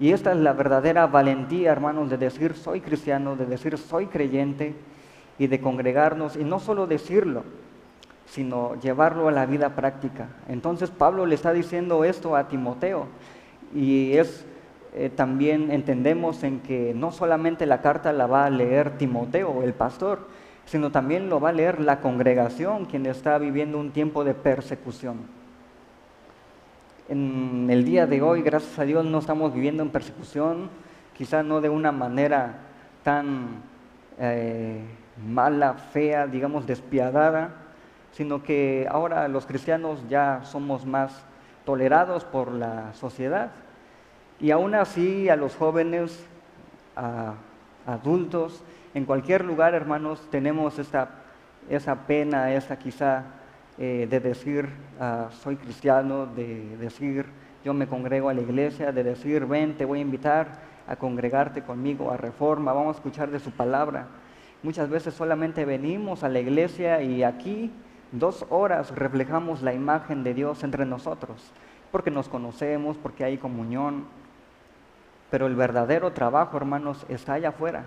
Y 0.00 0.12
esta 0.12 0.32
es 0.32 0.38
la 0.38 0.52
verdadera 0.52 1.06
valentía, 1.06 1.70
hermanos, 1.70 2.08
de 2.10 2.16
decir 2.16 2.54
soy 2.54 2.80
cristiano, 2.80 3.36
de 3.36 3.46
decir 3.46 3.76
soy 3.76 4.06
creyente 4.06 4.74
y 5.38 5.48
de 5.48 5.60
congregarnos 5.60 6.36
y 6.36 6.44
no 6.44 6.60
solo 6.60 6.86
decirlo, 6.86 7.44
sino 8.26 8.80
llevarlo 8.80 9.28
a 9.28 9.32
la 9.32 9.46
vida 9.46 9.76
práctica. 9.76 10.28
Entonces 10.48 10.90
Pablo 10.90 11.26
le 11.26 11.34
está 11.34 11.52
diciendo 11.52 12.04
esto 12.04 12.34
a 12.34 12.48
Timoteo 12.48 13.06
y 13.74 14.16
es 14.16 14.46
eh, 14.94 15.10
también 15.14 15.70
entendemos 15.70 16.42
en 16.42 16.60
que 16.60 16.92
no 16.94 17.12
solamente 17.12 17.66
la 17.66 17.80
carta 17.80 18.12
la 18.12 18.26
va 18.26 18.44
a 18.46 18.50
leer 18.50 18.98
Timoteo, 18.98 19.62
el 19.62 19.72
pastor, 19.72 20.26
sino 20.72 20.90
también 20.90 21.28
lo 21.28 21.38
va 21.38 21.50
a 21.50 21.52
leer 21.52 21.82
la 21.82 22.00
congregación, 22.00 22.86
quien 22.86 23.04
está 23.04 23.36
viviendo 23.36 23.78
un 23.78 23.90
tiempo 23.90 24.24
de 24.24 24.32
persecución. 24.32 25.18
En 27.10 27.68
el 27.68 27.84
día 27.84 28.06
de 28.06 28.22
hoy, 28.22 28.40
gracias 28.40 28.78
a 28.78 28.84
Dios, 28.84 29.04
no 29.04 29.18
estamos 29.18 29.52
viviendo 29.52 29.82
en 29.82 29.90
persecución, 29.90 30.70
quizá 31.14 31.42
no 31.42 31.60
de 31.60 31.68
una 31.68 31.92
manera 31.92 32.60
tan 33.02 33.60
eh, 34.18 34.80
mala, 35.28 35.74
fea, 35.74 36.26
digamos, 36.26 36.66
despiadada, 36.66 37.50
sino 38.12 38.42
que 38.42 38.88
ahora 38.90 39.28
los 39.28 39.44
cristianos 39.44 40.02
ya 40.08 40.40
somos 40.42 40.86
más 40.86 41.22
tolerados 41.66 42.24
por 42.24 42.50
la 42.50 42.94
sociedad. 42.94 43.50
Y 44.40 44.52
aún 44.52 44.74
así 44.74 45.28
a 45.28 45.36
los 45.36 45.54
jóvenes, 45.54 46.24
a 46.96 47.34
adultos, 47.86 48.64
en 48.94 49.06
cualquier 49.06 49.44
lugar, 49.44 49.74
hermanos, 49.74 50.20
tenemos 50.30 50.78
esa, 50.78 51.08
pena, 52.06 52.52
esa 52.52 52.78
quizá 52.78 53.24
eh, 53.78 54.06
de 54.08 54.20
decir 54.20 54.68
ah, 55.00 55.28
soy 55.30 55.56
cristiano, 55.56 56.26
de 56.26 56.76
decir 56.76 57.24
yo 57.64 57.72
me 57.72 57.86
congrego 57.86 58.28
a 58.28 58.34
la 58.34 58.42
iglesia, 58.42 58.92
de 58.92 59.02
decir 59.02 59.46
ven, 59.46 59.78
te 59.78 59.86
voy 59.86 60.00
a 60.00 60.02
invitar 60.02 60.48
a 60.86 60.96
congregarte 60.96 61.62
conmigo 61.62 62.10
a 62.10 62.18
reforma, 62.18 62.74
vamos 62.74 62.96
a 62.96 62.98
escuchar 62.98 63.30
de 63.30 63.40
su 63.40 63.50
palabra. 63.52 64.08
Muchas 64.62 64.90
veces 64.90 65.14
solamente 65.14 65.64
venimos 65.64 66.22
a 66.22 66.28
la 66.28 66.40
iglesia 66.40 67.00
y 67.02 67.22
aquí 67.22 67.72
dos 68.10 68.44
horas 68.50 68.94
reflejamos 68.94 69.62
la 69.62 69.72
imagen 69.72 70.22
de 70.22 70.34
Dios 70.34 70.64
entre 70.64 70.84
nosotros, 70.84 71.50
porque 71.90 72.10
nos 72.10 72.28
conocemos, 72.28 72.98
porque 72.98 73.24
hay 73.24 73.38
comunión. 73.38 74.04
Pero 75.30 75.46
el 75.46 75.56
verdadero 75.56 76.12
trabajo, 76.12 76.58
hermanos, 76.58 77.06
está 77.08 77.34
allá 77.34 77.50
afuera 77.50 77.84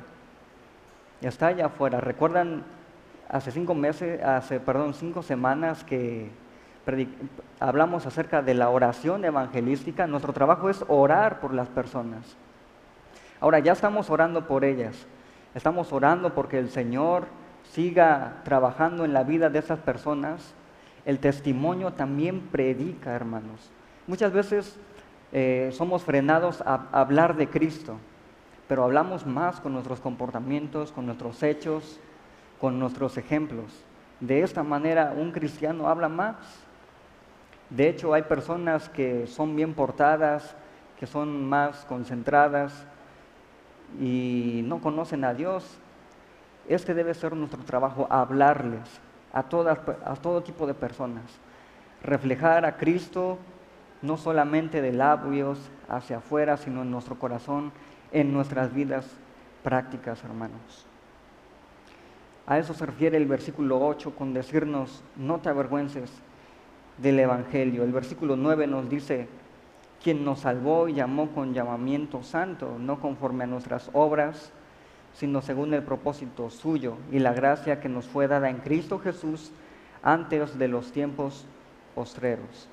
está 1.30 1.48
allá 1.48 1.68
afuera. 1.68 2.00
¿Recuerdan 2.02 2.64
hace 3.30 3.52
cinco 3.52 3.74
meses, 3.74 4.22
hace, 4.24 4.60
perdón, 4.60 4.94
cinco 4.94 5.24
semanas 5.24 5.84
que 5.84 6.30
hablamos 7.60 8.06
acerca 8.06 8.42
de 8.42 8.54
la 8.54 8.70
oración 8.70 9.26
evangelística? 9.26 10.08
Nuestro 10.08 10.34
trabajo 10.34 10.70
es 10.70 10.84
orar 10.88 11.40
por 11.40 11.54
las 11.54 11.68
personas. 11.68 12.38
Ahora 13.40 13.60
ya 13.60 13.74
estamos 13.74 14.10
orando 14.10 14.48
por 14.48 14.64
ellas. 14.64 15.08
Estamos 15.54 15.94
orando 15.94 16.34
porque 16.34 16.60
el 16.60 16.70
Señor 16.70 17.26
siga 17.72 18.42
trabajando 18.44 19.06
en 19.06 19.14
la 19.14 19.24
vida 19.24 19.50
de 19.50 19.60
esas 19.60 19.80
personas, 19.80 20.54
el 21.06 21.20
testimonio 21.20 21.94
también 21.94 22.42
predica, 22.42 23.14
hermanos. 23.14 23.72
Muchas 24.08 24.32
veces 24.32 24.78
eh, 25.32 25.70
somos 25.74 26.04
frenados 26.04 26.62
a 26.62 26.88
hablar 26.92 27.36
de 27.36 27.48
Cristo, 27.48 27.98
pero 28.68 28.84
hablamos 28.84 29.26
más 29.26 29.60
con 29.60 29.74
nuestros 29.74 30.00
comportamientos, 30.00 30.92
con 30.92 31.06
nuestros 31.06 31.42
hechos, 31.44 32.00
con 32.60 32.80
nuestros 32.80 33.18
ejemplos. 33.18 33.84
De 34.20 34.42
esta 34.42 34.64
manera 34.64 35.14
un 35.16 35.32
cristiano 35.32 35.88
habla 35.88 36.10
más. 36.10 36.36
De 37.70 37.90
hecho, 37.90 38.14
hay 38.14 38.24
personas 38.24 38.90
que 38.90 39.28
son 39.28 39.56
bien 39.56 39.74
portadas, 39.74 40.56
que 41.00 41.06
son 41.06 41.48
más 41.48 41.86
concentradas 41.86 42.86
y 44.00 44.62
no 44.66 44.80
conocen 44.80 45.24
a 45.26 45.34
Dios. 45.34 45.78
Este 46.68 46.94
debe 46.94 47.14
ser 47.14 47.36
nuestro 47.36 47.64
trabajo, 47.64 48.08
hablarles 48.10 49.02
a, 49.34 49.44
todas, 49.44 49.80
a 50.06 50.16
todo 50.16 50.42
tipo 50.42 50.66
de 50.66 50.74
personas. 50.74 51.24
Reflejar 52.02 52.66
a 52.66 52.78
Cristo 52.78 53.38
no 54.02 54.18
solamente 54.18 54.82
de 54.82 54.94
labios 54.94 55.60
hacia 55.90 56.18
afuera, 56.18 56.58
sino 56.58 56.84
en 56.84 56.92
nuestro 56.92 57.18
corazón, 57.18 57.72
en 58.16 58.32
nuestras 58.32 58.74
vidas 58.74 59.06
prácticas, 59.62 60.24
hermanos. 60.24 60.86
A 62.48 62.58
eso 62.58 62.74
se 62.74 62.86
refiere 62.86 63.18
el 63.18 63.26
versículo 63.26 63.86
8 63.86 64.16
con 64.16 64.34
decirnos, 64.34 65.04
no 65.18 65.40
te 65.40 65.50
avergüences 65.50 66.10
del 66.98 67.20
Evangelio. 67.20 67.84
El 67.84 67.92
versículo 67.92 68.38
9 68.38 68.68
nos 68.68 68.90
dice, 68.90 69.28
quien 70.02 70.24
nos 70.24 70.40
salvó 70.40 70.88
y 70.88 70.94
llamó 70.94 71.32
con 71.32 71.54
llamamiento 71.54 72.24
santo, 72.24 72.78
no 72.80 73.02
conforme 73.02 73.44
a 73.44 73.48
nuestras 73.48 73.90
obras, 73.92 74.54
sino 75.14 75.42
según 75.42 75.74
el 75.74 75.84
propósito 75.84 76.50
suyo 76.50 76.96
y 77.12 77.20
la 77.20 77.34
gracia 77.34 77.82
que 77.82 77.90
nos 77.90 78.06
fue 78.06 78.30
dada 78.30 78.50
en 78.50 78.60
Cristo 78.60 78.98
Jesús 79.00 79.52
antes 80.02 80.58
de 80.58 80.70
los 80.70 80.94
tiempos 80.94 81.46
postreros. 81.94 82.70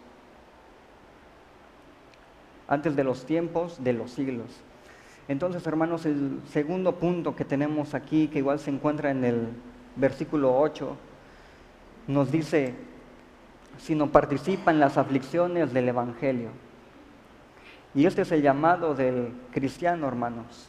Antes 2.69 2.95
de 2.95 3.03
los 3.03 3.27
tiempos 3.27 3.83
de 3.83 3.93
los 3.93 4.13
siglos. 4.13 4.63
Entonces, 5.29 5.67
hermanos, 5.67 6.05
el 6.05 6.41
segundo 6.51 6.97
punto 6.97 7.37
que 7.37 7.45
tenemos 7.45 7.95
aquí, 7.95 8.29
que 8.29 8.39
igual 8.39 8.59
se 8.59 8.71
encuentra 8.71 9.11
en 9.11 9.25
el 9.25 9.49
versículo 9.97 10.59
8, 10.59 10.97
nos 12.09 12.33
dice, 12.33 12.75
si 13.79 13.95
no 13.95 14.09
participa 14.11 14.71
en 14.71 14.81
las 14.81 14.99
aflicciones 14.99 15.73
del 15.73 15.89
Evangelio. 15.89 16.51
Y 17.95 18.07
este 18.07 18.23
es 18.23 18.33
el 18.33 18.43
llamado 18.43 18.95
del 18.95 19.33
cristiano, 19.53 20.09
hermanos. 20.09 20.69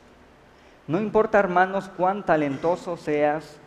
No 0.88 1.00
importa, 1.00 1.40
hermanos, 1.40 1.90
cuán 1.96 2.26
talentoso 2.26 2.98
seas, 2.98 3.58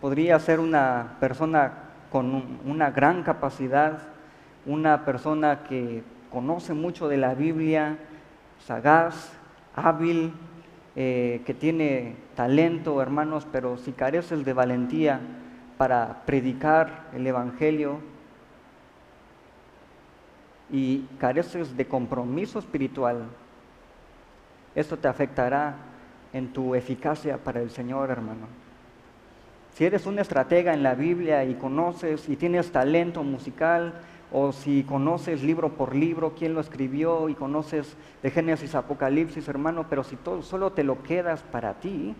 podría 0.00 0.38
ser 0.38 0.58
una 0.58 1.16
persona 1.20 1.72
con 2.10 2.58
una 2.64 2.90
gran 2.90 3.22
capacidad, 3.22 3.98
una 4.66 5.04
persona 5.04 5.64
que 5.64 6.02
conoce 6.30 6.74
mucho 6.74 7.08
de 7.08 7.18
la 7.18 7.34
Biblia, 7.34 7.98
sagaz, 8.66 9.32
hábil, 9.74 10.32
eh, 10.94 11.42
que 11.46 11.54
tiene 11.54 12.16
talento, 12.34 13.00
hermanos, 13.00 13.46
pero 13.50 13.78
si 13.78 13.92
careces 13.92 14.44
de 14.44 14.52
valentía 14.52 15.20
para 15.78 16.22
predicar 16.26 17.08
el 17.14 17.26
Evangelio 17.26 17.98
y 20.70 21.00
careces 21.18 21.76
de 21.76 21.86
compromiso 21.86 22.58
espiritual, 22.58 23.24
esto 24.74 24.98
te 24.98 25.08
afectará 25.08 25.76
en 26.32 26.52
tu 26.52 26.74
eficacia 26.74 27.38
para 27.38 27.60
el 27.60 27.70
Señor, 27.70 28.10
hermano. 28.10 28.46
Si 29.74 29.84
eres 29.84 30.06
un 30.06 30.18
estratega 30.18 30.74
en 30.74 30.82
la 30.82 30.94
Biblia 30.94 31.44
y 31.44 31.54
conoces 31.54 32.28
y 32.28 32.36
tienes 32.36 32.70
talento 32.70 33.22
musical, 33.22 33.94
o 34.32 34.52
si 34.52 34.82
conoces 34.84 35.42
libro 35.42 35.70
por 35.74 35.94
libro 35.94 36.34
quién 36.36 36.54
lo 36.54 36.60
escribió 36.60 37.28
y 37.28 37.34
conoces 37.34 37.96
de 38.22 38.30
Génesis 38.30 38.74
Apocalipsis, 38.74 39.46
hermano, 39.48 39.86
pero 39.90 40.02
si 40.04 40.16
todo, 40.16 40.42
solo 40.42 40.72
te 40.72 40.84
lo 40.84 41.02
quedas 41.02 41.42
para 41.42 41.74
ti, 41.74 42.14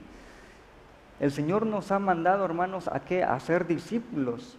el 1.21 1.31
Señor 1.31 1.67
nos 1.67 1.91
ha 1.91 1.99
mandado, 1.99 2.45
hermanos, 2.45 2.89
a 2.89 3.01
qué? 3.01 3.23
A 3.23 3.39
ser 3.41 3.67
discípulos 3.67 4.59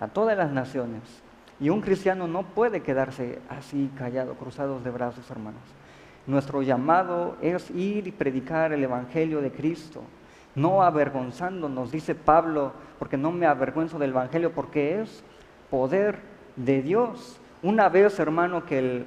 a 0.00 0.08
todas 0.08 0.36
las 0.36 0.50
naciones. 0.50 1.02
Y 1.60 1.68
un 1.68 1.80
cristiano 1.80 2.26
no 2.26 2.42
puede 2.42 2.82
quedarse 2.82 3.40
así 3.48 3.90
callado, 3.96 4.34
cruzados 4.34 4.82
de 4.82 4.90
brazos, 4.90 5.30
hermanos. 5.30 5.62
Nuestro 6.26 6.62
llamado 6.62 7.36
es 7.42 7.70
ir 7.70 8.06
y 8.06 8.12
predicar 8.12 8.72
el 8.72 8.82
Evangelio 8.82 9.40
de 9.40 9.52
Cristo, 9.52 10.02
no 10.54 10.82
avergonzándonos, 10.82 11.90
dice 11.90 12.14
Pablo, 12.14 12.72
porque 12.98 13.16
no 13.16 13.32
me 13.32 13.46
avergüenzo 13.46 13.98
del 13.98 14.10
Evangelio, 14.10 14.52
porque 14.52 15.00
es 15.00 15.24
poder 15.72 16.18
de 16.54 16.82
Dios. 16.82 17.40
Una 17.62 17.88
vez, 17.88 18.18
hermano, 18.18 18.66
que 18.66 18.78
el, 18.78 19.06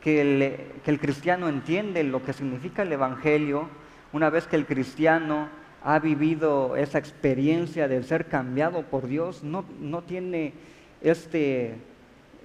que 0.00 0.70
el, 0.86 1.00
cristiano 1.00 1.48
entiende 1.48 2.04
lo 2.04 2.22
que 2.22 2.32
significa 2.32 2.82
el 2.82 2.92
Evangelio, 2.92 3.68
una 4.12 4.30
vez 4.30 4.46
que 4.46 4.54
el 4.54 4.66
cristiano 4.66 5.48
ha 5.82 5.98
vivido 5.98 6.76
esa 6.76 6.98
experiencia 6.98 7.88
de 7.88 8.04
ser 8.04 8.26
cambiado 8.26 8.82
por 8.82 9.08
Dios, 9.08 9.42
no, 9.42 9.64
no 9.80 10.02
tiene 10.02 10.52
este, 11.02 11.74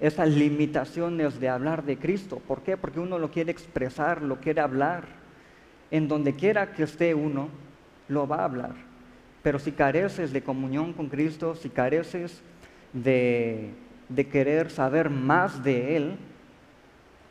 esas 0.00 0.30
limitaciones 0.30 1.38
de 1.38 1.48
hablar 1.48 1.84
de 1.84 1.98
Cristo. 1.98 2.42
¿Por 2.48 2.62
qué? 2.62 2.76
Porque 2.76 2.98
uno 2.98 3.16
lo 3.20 3.30
quiere 3.30 3.52
expresar, 3.52 4.22
lo 4.22 4.40
quiere 4.40 4.60
hablar. 4.60 5.04
En 5.92 6.08
donde 6.08 6.34
quiera 6.34 6.72
que 6.72 6.82
esté 6.82 7.14
uno, 7.14 7.48
lo 8.08 8.26
va 8.26 8.38
a 8.38 8.44
hablar. 8.44 8.74
Pero 9.44 9.60
si 9.60 9.70
careces 9.70 10.32
de 10.32 10.42
comunión 10.42 10.92
con 10.92 11.08
Cristo, 11.08 11.54
si 11.54 11.68
careces 11.68 12.42
de, 12.92 13.70
de 14.08 14.28
querer 14.28 14.70
saber 14.70 15.10
más 15.10 15.62
de 15.62 15.96
Él, 15.96 16.16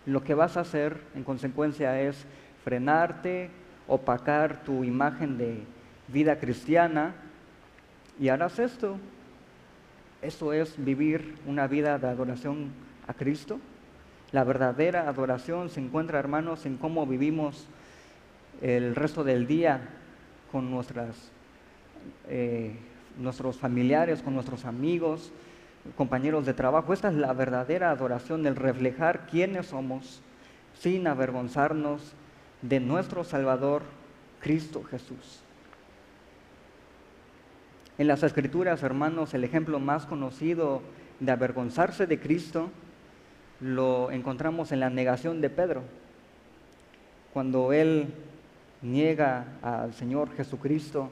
lo 0.05 0.23
que 0.23 0.33
vas 0.33 0.57
a 0.57 0.61
hacer 0.61 0.97
en 1.15 1.23
consecuencia 1.23 2.01
es 2.01 2.25
frenarte, 2.63 3.49
opacar 3.87 4.63
tu 4.63 4.83
imagen 4.83 5.37
de 5.37 5.59
vida 6.07 6.39
cristiana 6.39 7.13
y 8.19 8.29
harás 8.29 8.59
esto, 8.59 8.97
eso 10.21 10.53
es 10.53 10.75
vivir 10.83 11.35
una 11.47 11.67
vida 11.67 11.97
de 11.97 12.07
adoración 12.07 12.71
a 13.07 13.13
Cristo. 13.13 13.59
La 14.31 14.43
verdadera 14.43 15.09
adoración 15.09 15.69
se 15.69 15.79
encuentra, 15.79 16.19
hermanos, 16.19 16.65
en 16.65 16.77
cómo 16.77 17.05
vivimos 17.05 17.67
el 18.61 18.95
resto 18.95 19.23
del 19.23 19.47
día 19.47 19.81
con 20.51 20.69
nuestras, 20.69 21.31
eh, 22.29 22.73
nuestros 23.17 23.57
familiares, 23.57 24.21
con 24.21 24.35
nuestros 24.35 24.65
amigos, 24.65 25.33
compañeros 25.95 26.45
de 26.45 26.53
trabajo. 26.53 26.93
Esta 26.93 27.09
es 27.09 27.15
la 27.15 27.33
verdadera 27.33 27.91
adoración, 27.91 28.45
el 28.45 28.55
reflejar 28.55 29.27
quiénes 29.27 29.67
somos 29.67 30.21
sin 30.79 31.07
avergonzarnos 31.07 32.13
de 32.61 32.79
nuestro 32.79 33.23
Salvador, 33.23 33.83
Cristo 34.39 34.83
Jesús. 34.83 35.41
En 37.97 38.07
las 38.07 38.23
escrituras, 38.23 38.83
hermanos, 38.83 39.33
el 39.33 39.43
ejemplo 39.43 39.79
más 39.79 40.05
conocido 40.05 40.81
de 41.19 41.31
avergonzarse 41.31 42.07
de 42.07 42.19
Cristo 42.19 42.71
lo 43.59 44.09
encontramos 44.09 44.71
en 44.71 44.79
la 44.79 44.89
negación 44.89 45.39
de 45.39 45.51
Pedro, 45.51 45.83
cuando 47.31 47.73
él 47.73 48.11
niega 48.81 49.45
al 49.61 49.93
Señor 49.93 50.35
Jesucristo 50.35 51.11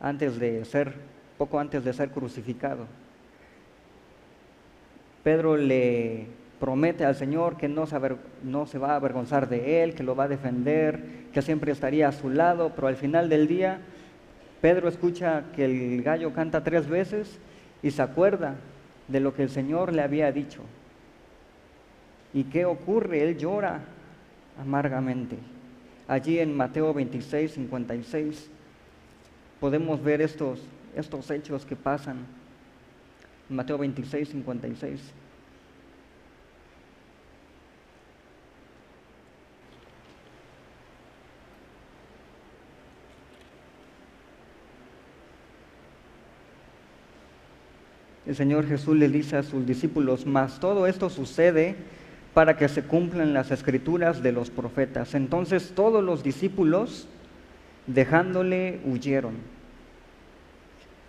antes 0.00 0.38
de 0.38 0.64
ser, 0.64 0.94
poco 1.36 1.58
antes 1.58 1.84
de 1.84 1.92
ser 1.92 2.10
crucificado. 2.10 2.86
Pedro 5.22 5.56
le 5.56 6.26
promete 6.58 7.04
al 7.04 7.14
Señor 7.14 7.56
que 7.56 7.68
no 7.68 7.86
se, 7.86 7.98
va 8.78 8.92
a 8.92 8.96
avergonzar 8.96 9.48
de 9.48 9.82
él, 9.82 9.94
que 9.94 10.02
lo 10.02 10.14
va 10.14 10.24
a 10.24 10.28
defender, 10.28 11.00
que 11.32 11.42
siempre 11.42 11.72
estaría 11.72 12.08
a 12.08 12.12
su 12.12 12.30
lado, 12.30 12.72
pero 12.74 12.88
al 12.88 12.96
final 12.96 13.28
del 13.28 13.48
día 13.48 13.80
Pedro 14.60 14.88
escucha 14.88 15.44
que 15.56 15.64
el 15.64 16.02
gallo 16.02 16.32
canta 16.32 16.62
tres 16.62 16.88
veces 16.88 17.38
y 17.82 17.90
se 17.90 18.02
acuerda 18.02 18.56
de 19.08 19.20
lo 19.20 19.34
que 19.34 19.42
el 19.42 19.50
Señor 19.50 19.92
le 19.92 20.02
había 20.02 20.30
dicho. 20.32 20.60
¿Y 22.34 22.44
qué 22.44 22.64
ocurre? 22.64 23.22
Él 23.22 23.38
llora 23.38 23.80
amargamente. 24.60 25.36
Allí 26.06 26.38
en 26.38 26.56
Mateo 26.56 26.92
26, 26.92 27.52
56 27.52 28.50
podemos 29.60 30.02
ver 30.02 30.20
estos, 30.20 30.60
estos 30.94 31.30
hechos 31.30 31.64
que 31.64 31.76
pasan. 31.76 32.18
Mateo 33.50 33.78
26, 33.78 34.28
56. 34.28 35.00
el 48.30 48.36
Señor 48.36 48.68
Jesús 48.68 48.96
le 48.96 49.08
dice 49.08 49.36
a 49.36 49.42
sus 49.42 49.66
discípulos, 49.66 50.24
mas 50.24 50.60
todo 50.60 50.86
esto 50.86 51.10
sucede 51.10 51.74
para 52.32 52.56
que 52.56 52.68
se 52.68 52.84
cumplan 52.84 53.34
las 53.34 53.50
escrituras 53.50 54.22
de 54.22 54.30
los 54.30 54.50
profetas. 54.50 55.16
Entonces 55.16 55.72
todos 55.74 56.04
los 56.04 56.22
discípulos 56.22 57.08
dejándole, 57.88 58.78
huyeron. 58.84 59.34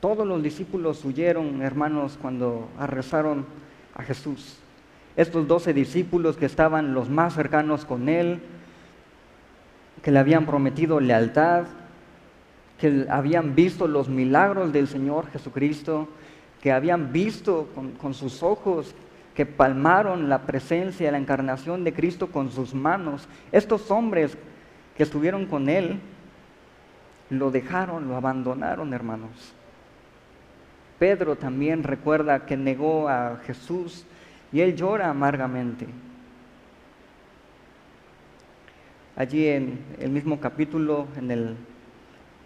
Todos 0.01 0.25
los 0.25 0.41
discípulos 0.41 1.05
huyeron, 1.05 1.61
hermanos, 1.61 2.17
cuando 2.19 2.67
arrestaron 2.79 3.45
a 3.93 4.01
Jesús. 4.01 4.57
Estos 5.15 5.47
doce 5.47 5.75
discípulos 5.75 6.37
que 6.37 6.47
estaban 6.47 6.95
los 6.95 7.07
más 7.07 7.35
cercanos 7.35 7.85
con 7.85 8.09
él, 8.09 8.41
que 10.01 10.09
le 10.09 10.17
habían 10.17 10.47
prometido 10.47 10.99
lealtad, 10.99 11.65
que 12.79 13.05
habían 13.11 13.53
visto 13.53 13.87
los 13.87 14.09
milagros 14.09 14.73
del 14.73 14.87
Señor 14.87 15.29
Jesucristo, 15.29 16.07
que 16.63 16.71
habían 16.71 17.13
visto 17.13 17.69
con, 17.99 18.13
sus 18.15 18.41
ojos, 18.41 18.95
que 19.35 19.45
palmaron 19.45 20.29
la 20.29 20.47
presencia, 20.47 21.11
la 21.11 21.19
encarnación 21.19 21.83
de 21.83 21.93
Cristo 21.93 22.31
con 22.31 22.49
sus 22.49 22.73
manos. 22.73 23.27
Estos 23.51 23.91
hombres 23.91 24.35
que 24.97 25.03
estuvieron 25.03 25.45
con 25.45 25.69
Él, 25.69 25.99
lo 27.29 27.51
dejaron, 27.51 28.07
lo 28.07 28.15
abandonaron, 28.15 28.95
hermanos. 28.95 29.53
Pedro 31.01 31.35
también 31.35 31.81
recuerda 31.81 32.45
que 32.45 32.55
negó 32.55 33.09
a 33.09 33.39
Jesús 33.47 34.05
y 34.53 34.61
él 34.61 34.75
llora 34.75 35.09
amargamente. 35.09 35.87
Allí 39.15 39.47
en 39.47 39.79
el 39.99 40.11
mismo 40.11 40.39
capítulo, 40.39 41.07
en 41.17 41.31
el 41.31 41.55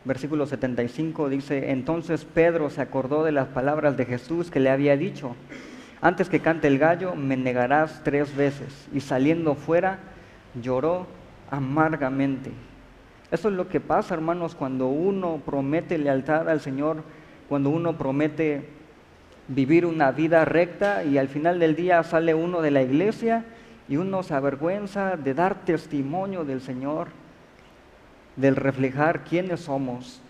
versículo 0.06 0.46
75 0.46 1.28
dice, 1.28 1.72
entonces 1.72 2.24
Pedro 2.24 2.70
se 2.70 2.80
acordó 2.80 3.26
de 3.26 3.34
las 3.34 3.50
palabras 3.50 3.98
de 3.98 4.06
Jesús 4.06 4.50
que 4.50 4.62
le 4.62 4.70
había 4.70 4.96
dicho, 4.96 5.36
antes 6.00 6.30
que 6.30 6.39
cante 6.39 6.70
el 6.70 6.80
gallo 6.80 7.13
me 7.13 7.36
negarás 7.36 8.06
tres 8.06 8.34
veces. 8.38 8.88
Y 8.94 9.02
saliendo 9.02 9.56
fuera 9.56 10.00
lloró 10.62 11.08
amargamente. 11.52 12.52
Eso 13.32 13.50
es 13.50 13.54
lo 13.54 13.68
que 13.68 13.82
pasa, 13.82 14.13
hermanos, 14.13 14.56
cuando 14.56 14.88
uno 14.88 15.41
promete 15.46 15.98
lealtad 15.98 16.48
al 16.48 16.62
Señor, 16.62 17.04
cuando 17.50 17.70
uno 17.70 17.98
promete 17.98 18.70
vivir 19.48 19.86
una 19.86 20.12
vida 20.12 20.46
recta 20.46 21.04
y 21.04 21.18
al 21.18 21.28
final 21.28 21.60
del 21.60 21.76
día 21.76 22.02
sale 22.04 22.34
uno 22.34 22.62
de 22.62 22.72
la 22.72 22.82
iglesia 22.82 23.46
y 23.88 23.98
uno 23.98 24.24
se 24.24 24.34
avergüenza 24.34 25.18
de 25.18 25.34
dar 25.34 25.66
testimonio 25.66 26.44
del 26.44 26.62
Señor 26.62 27.10
del 28.36 28.56
reflejar 28.56 29.24
quiénes 29.24 29.62
somos. 29.62 30.22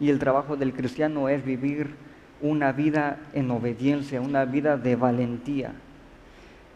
Y 0.00 0.10
el 0.10 0.18
trabajo 0.18 0.56
del 0.56 0.72
cristiano 0.72 1.28
es 1.28 1.44
vivir 1.44 1.94
una 2.40 2.72
vida 2.72 3.18
en 3.32 3.50
obediencia, 3.50 4.20
una 4.20 4.44
vida 4.44 4.76
de 4.76 4.96
valentía. 4.96 5.72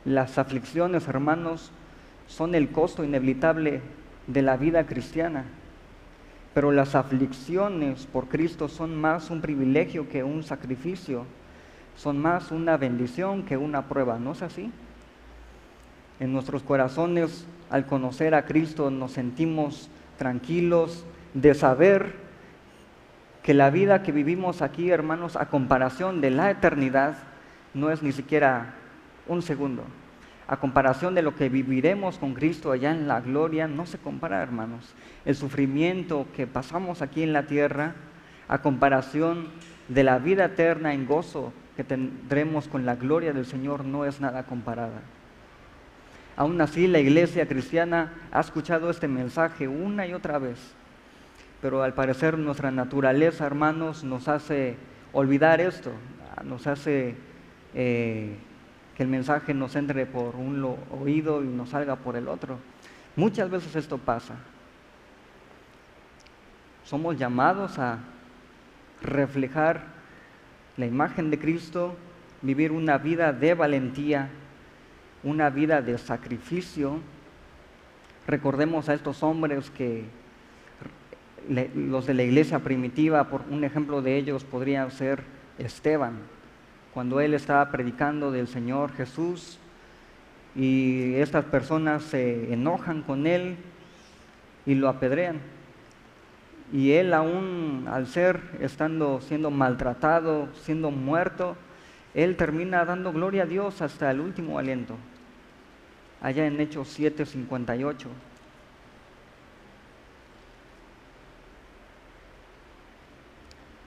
Las 0.04 0.38
aflicciones, 0.38 1.06
hermanos, 1.06 1.70
son 2.26 2.54
el 2.54 2.70
costo 2.70 3.04
inevitable 3.04 3.80
de 4.26 4.42
la 4.42 4.56
vida 4.56 4.86
cristiana. 4.86 5.44
Pero 6.54 6.70
las 6.70 6.94
aflicciones 6.94 8.06
por 8.06 8.28
Cristo 8.28 8.68
son 8.68 8.94
más 8.94 9.30
un 9.30 9.40
privilegio 9.40 10.08
que 10.08 10.22
un 10.22 10.42
sacrificio, 10.42 11.24
son 11.96 12.18
más 12.18 12.50
una 12.50 12.76
bendición 12.76 13.44
que 13.44 13.56
una 13.56 13.88
prueba, 13.88 14.18
¿no 14.18 14.32
es 14.32 14.42
así? 14.42 14.70
En 16.20 16.32
nuestros 16.32 16.62
corazones 16.62 17.46
al 17.70 17.86
conocer 17.86 18.34
a 18.34 18.44
Cristo 18.44 18.90
nos 18.90 19.12
sentimos 19.12 19.88
tranquilos 20.18 21.04
de 21.34 21.54
saber 21.54 22.14
que 23.42 23.54
la 23.54 23.70
vida 23.70 24.02
que 24.02 24.12
vivimos 24.12 24.62
aquí, 24.62 24.90
hermanos, 24.90 25.36
a 25.36 25.46
comparación 25.46 26.20
de 26.20 26.30
la 26.30 26.50
eternidad, 26.50 27.16
no 27.74 27.90
es 27.90 28.02
ni 28.02 28.12
siquiera 28.12 28.74
un 29.26 29.42
segundo. 29.42 29.84
A 30.52 30.58
comparación 30.58 31.14
de 31.14 31.22
lo 31.22 31.34
que 31.34 31.48
viviremos 31.48 32.18
con 32.18 32.34
Cristo 32.34 32.72
allá 32.72 32.90
en 32.90 33.08
la 33.08 33.22
gloria, 33.22 33.66
no 33.66 33.86
se 33.86 33.96
compara, 33.96 34.42
hermanos. 34.42 34.92
El 35.24 35.34
sufrimiento 35.34 36.26
que 36.36 36.46
pasamos 36.46 37.00
aquí 37.00 37.22
en 37.22 37.32
la 37.32 37.44
tierra, 37.46 37.94
a 38.48 38.60
comparación 38.60 39.48
de 39.88 40.04
la 40.04 40.18
vida 40.18 40.44
eterna 40.44 40.92
en 40.92 41.06
gozo 41.06 41.54
que 41.74 41.84
tendremos 41.84 42.68
con 42.68 42.84
la 42.84 42.96
gloria 42.96 43.32
del 43.32 43.46
Señor, 43.46 43.86
no 43.86 44.04
es 44.04 44.20
nada 44.20 44.42
comparada. 44.42 45.00
Aún 46.36 46.60
así, 46.60 46.86
la 46.86 46.98
iglesia 46.98 47.48
cristiana 47.48 48.12
ha 48.30 48.40
escuchado 48.40 48.90
este 48.90 49.08
mensaje 49.08 49.68
una 49.68 50.06
y 50.06 50.12
otra 50.12 50.38
vez. 50.38 50.58
Pero 51.62 51.82
al 51.82 51.94
parecer 51.94 52.36
nuestra 52.36 52.70
naturaleza, 52.70 53.46
hermanos, 53.46 54.04
nos 54.04 54.28
hace 54.28 54.76
olvidar 55.14 55.62
esto, 55.62 55.92
nos 56.44 56.66
hace 56.66 57.14
eh, 57.72 58.36
que 58.96 59.02
el 59.02 59.08
mensaje 59.08 59.54
nos 59.54 59.76
entre 59.76 60.06
por 60.06 60.36
un 60.36 60.76
oído 60.90 61.42
y 61.42 61.46
nos 61.46 61.70
salga 61.70 61.96
por 61.96 62.16
el 62.16 62.28
otro. 62.28 62.58
Muchas 63.16 63.50
veces 63.50 63.74
esto 63.76 63.98
pasa. 63.98 64.36
Somos 66.84 67.18
llamados 67.18 67.78
a 67.78 67.98
reflejar 69.02 69.84
la 70.76 70.86
imagen 70.86 71.30
de 71.30 71.38
Cristo, 71.38 71.94
vivir 72.40 72.72
una 72.72 72.98
vida 72.98 73.32
de 73.32 73.54
valentía, 73.54 74.28
una 75.22 75.50
vida 75.50 75.80
de 75.82 75.96
sacrificio. 75.98 76.98
Recordemos 78.26 78.88
a 78.88 78.94
estos 78.94 79.22
hombres 79.22 79.70
que 79.70 80.04
los 81.74 82.06
de 82.06 82.14
la 82.14 82.22
iglesia 82.22 82.60
primitiva, 82.60 83.28
por 83.28 83.42
un 83.50 83.64
ejemplo 83.64 84.02
de 84.02 84.16
ellos 84.16 84.44
podría 84.44 84.88
ser 84.90 85.22
Esteban, 85.58 86.18
cuando 86.94 87.20
él 87.20 87.34
estaba 87.34 87.70
predicando 87.70 88.30
del 88.30 88.48
Señor 88.48 88.92
Jesús 88.92 89.58
y 90.54 91.14
estas 91.14 91.44
personas 91.46 92.02
se 92.02 92.52
enojan 92.52 93.02
con 93.02 93.26
él 93.26 93.56
y 94.66 94.74
lo 94.74 94.88
apedrean. 94.88 95.40
Y 96.72 96.92
él 96.92 97.12
aún 97.14 97.86
al 97.90 98.06
ser, 98.06 98.40
estando 98.60 99.20
siendo 99.20 99.50
maltratado, 99.50 100.48
siendo 100.54 100.90
muerto, 100.90 101.56
él 102.14 102.36
termina 102.36 102.84
dando 102.84 103.12
gloria 103.12 103.42
a 103.44 103.46
Dios 103.46 103.82
hasta 103.82 104.10
el 104.10 104.20
último 104.20 104.58
aliento 104.58 104.96
allá 106.22 106.46
en 106.46 106.60
Hechos 106.60 106.98
7:58. 106.98 108.08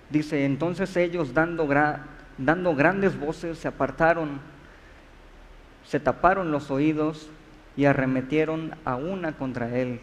Dice, 0.10 0.46
entonces 0.46 0.96
ellos 0.98 1.34
dando, 1.34 1.68
dando 2.38 2.76
grandes 2.76 3.20
voces 3.20 3.58
se 3.58 3.68
apartaron, 3.68 4.40
se 5.86 6.00
taparon 6.00 6.52
los 6.52 6.72
oídos 6.72 7.30
y 7.78 7.86
arremetieron 7.86 8.76
a 8.86 8.96
una 8.96 9.34
contra 9.34 9.78
él 9.78 10.00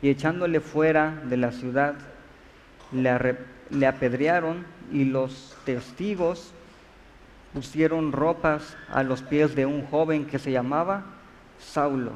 y 0.00 0.10
echándole 0.10 0.60
fuera 0.60 1.22
de 1.24 1.36
la 1.36 1.52
ciudad, 1.52 1.94
le, 2.92 3.86
apedrearon 3.86 4.64
y 4.92 5.04
los 5.04 5.56
testigos 5.64 6.52
pusieron 7.52 8.12
ropas 8.12 8.76
a 8.90 9.02
los 9.02 9.22
pies 9.22 9.54
de 9.54 9.66
un 9.66 9.84
joven 9.86 10.26
que 10.26 10.38
se 10.38 10.52
llamaba 10.52 11.04
Saulo 11.58 12.12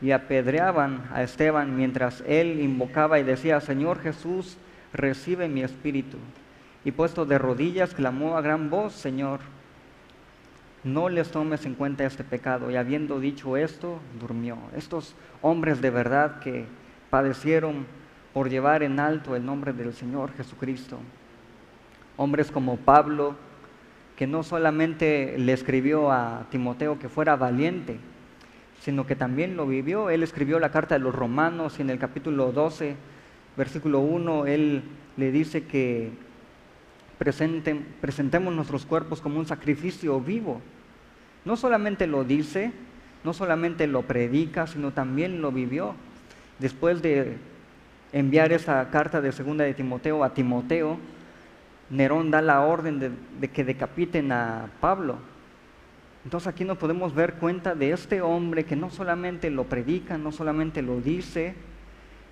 y 0.00 0.12
apedreaban 0.12 1.08
a 1.12 1.22
Esteban 1.22 1.76
mientras 1.76 2.22
él 2.26 2.60
invocaba 2.60 3.18
y 3.18 3.24
decía, 3.24 3.60
Señor 3.60 4.00
Jesús, 4.00 4.56
recibe 4.92 5.48
mi 5.48 5.62
espíritu. 5.62 6.18
Y 6.84 6.92
puesto 6.92 7.26
de 7.26 7.38
rodillas, 7.38 7.94
clamó 7.94 8.36
a 8.36 8.40
gran 8.40 8.70
voz, 8.70 8.92
Señor, 8.92 9.40
no 10.84 11.08
les 11.08 11.30
tomes 11.30 11.66
en 11.66 11.74
cuenta 11.74 12.04
este 12.04 12.24
pecado. 12.24 12.70
Y 12.70 12.76
habiendo 12.76 13.20
dicho 13.20 13.56
esto, 13.56 13.98
durmió. 14.20 14.58
Estos 14.76 15.14
hombres 15.42 15.80
de 15.80 15.90
verdad 15.90 16.38
que 16.40 16.66
padecieron 17.10 17.86
por 18.32 18.48
llevar 18.48 18.82
en 18.82 19.00
alto 19.00 19.34
el 19.34 19.44
nombre 19.44 19.72
del 19.72 19.92
Señor 19.92 20.32
Jesucristo. 20.36 20.98
Hombres 22.16 22.50
como 22.50 22.76
Pablo, 22.76 23.36
que 24.16 24.26
no 24.26 24.42
solamente 24.42 25.36
le 25.38 25.52
escribió 25.52 26.10
a 26.10 26.46
Timoteo 26.50 26.98
que 26.98 27.08
fuera 27.08 27.36
valiente, 27.36 27.98
sino 28.80 29.06
que 29.06 29.16
también 29.16 29.56
lo 29.56 29.66
vivió. 29.66 30.10
Él 30.10 30.22
escribió 30.22 30.58
la 30.58 30.70
carta 30.70 30.94
de 30.94 31.00
los 31.00 31.14
romanos 31.14 31.78
y 31.78 31.82
en 31.82 31.90
el 31.90 31.98
capítulo 31.98 32.52
12, 32.52 32.96
versículo 33.56 34.00
1, 34.00 34.46
él 34.46 34.82
le 35.16 35.32
dice 35.32 35.64
que 35.64 36.12
presentemos 37.18 38.54
nuestros 38.54 38.86
cuerpos 38.86 39.20
como 39.20 39.38
un 39.38 39.46
sacrificio 39.46 40.20
vivo. 40.20 40.60
No 41.44 41.56
solamente 41.56 42.06
lo 42.06 42.24
dice, 42.24 42.72
no 43.24 43.32
solamente 43.32 43.86
lo 43.86 44.02
predica, 44.02 44.66
sino 44.66 44.92
también 44.92 45.42
lo 45.42 45.50
vivió. 45.50 45.94
Después 46.58 47.02
de 47.02 47.36
enviar 48.12 48.52
esa 48.52 48.88
carta 48.90 49.20
de 49.20 49.32
segunda 49.32 49.64
de 49.64 49.74
Timoteo 49.74 50.24
a 50.24 50.34
Timoteo, 50.34 50.98
Nerón 51.90 52.30
da 52.30 52.42
la 52.42 52.60
orden 52.60 53.16
de 53.40 53.48
que 53.48 53.64
decapiten 53.64 54.30
a 54.32 54.68
Pablo. 54.80 55.16
Entonces 56.24 56.48
aquí 56.48 56.64
nos 56.64 56.76
podemos 56.76 57.14
ver 57.14 57.34
cuenta 57.34 57.74
de 57.74 57.92
este 57.92 58.20
hombre 58.20 58.64
que 58.64 58.76
no 58.76 58.90
solamente 58.90 59.50
lo 59.50 59.64
predica, 59.64 60.18
no 60.18 60.30
solamente 60.30 60.82
lo 60.82 61.00
dice, 61.00 61.54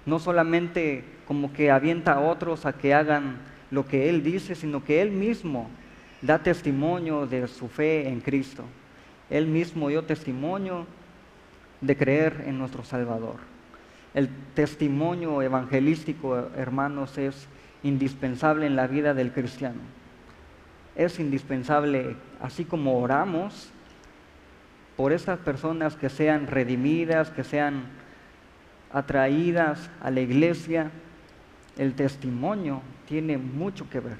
no 0.05 0.19
solamente 0.19 1.05
como 1.27 1.53
que 1.53 1.71
avienta 1.71 2.15
a 2.15 2.21
otros 2.21 2.67
a 2.67 2.75
que 2.75 2.93
hagan 2.93 3.39
lo 3.71 3.87
que 3.87 4.09
él 4.09 4.23
dice, 4.23 4.55
sino 4.55 4.85
que 4.85 5.03
él 5.03 5.11
mismo 5.11 5.69
da 6.23 6.39
testimonio 6.39 7.27
de 7.27 7.47
su 7.49 7.69
fe 7.69 8.09
en 8.09 8.21
Cristo. 8.21 8.65
Él 9.31 9.47
mismo 9.47 9.89
dio 9.89 10.05
testimonio 10.05 10.87
de 11.81 11.97
creer 11.97 12.45
en 12.47 12.59
nuestro 12.59 12.85
Salvador. 12.85 13.37
El 14.15 14.29
testimonio 14.55 15.43
evangelístico, 15.43 16.49
hermanos, 16.57 17.19
es 17.19 17.49
indispensable 17.83 18.67
en 18.67 18.77
la 18.77 18.87
vida 18.87 19.15
del 19.15 19.33
cristiano. 19.33 19.81
Es 20.95 21.21
indispensable, 21.21 22.17
así 22.41 22.65
como 22.65 22.99
oramos 22.99 23.71
por 24.97 25.13
esas 25.13 25.39
personas 25.41 25.97
que 25.97 26.09
sean 26.09 26.47
redimidas, 26.47 27.31
que 27.31 27.45
sean 27.45 27.85
atraídas 28.93 29.91
a 30.01 30.11
la 30.11 30.21
iglesia, 30.21 30.91
el 31.77 31.93
testimonio 31.93 32.81
tiene 33.07 33.39
mucho 33.39 33.89
que 33.89 34.01
ver, 34.01 34.19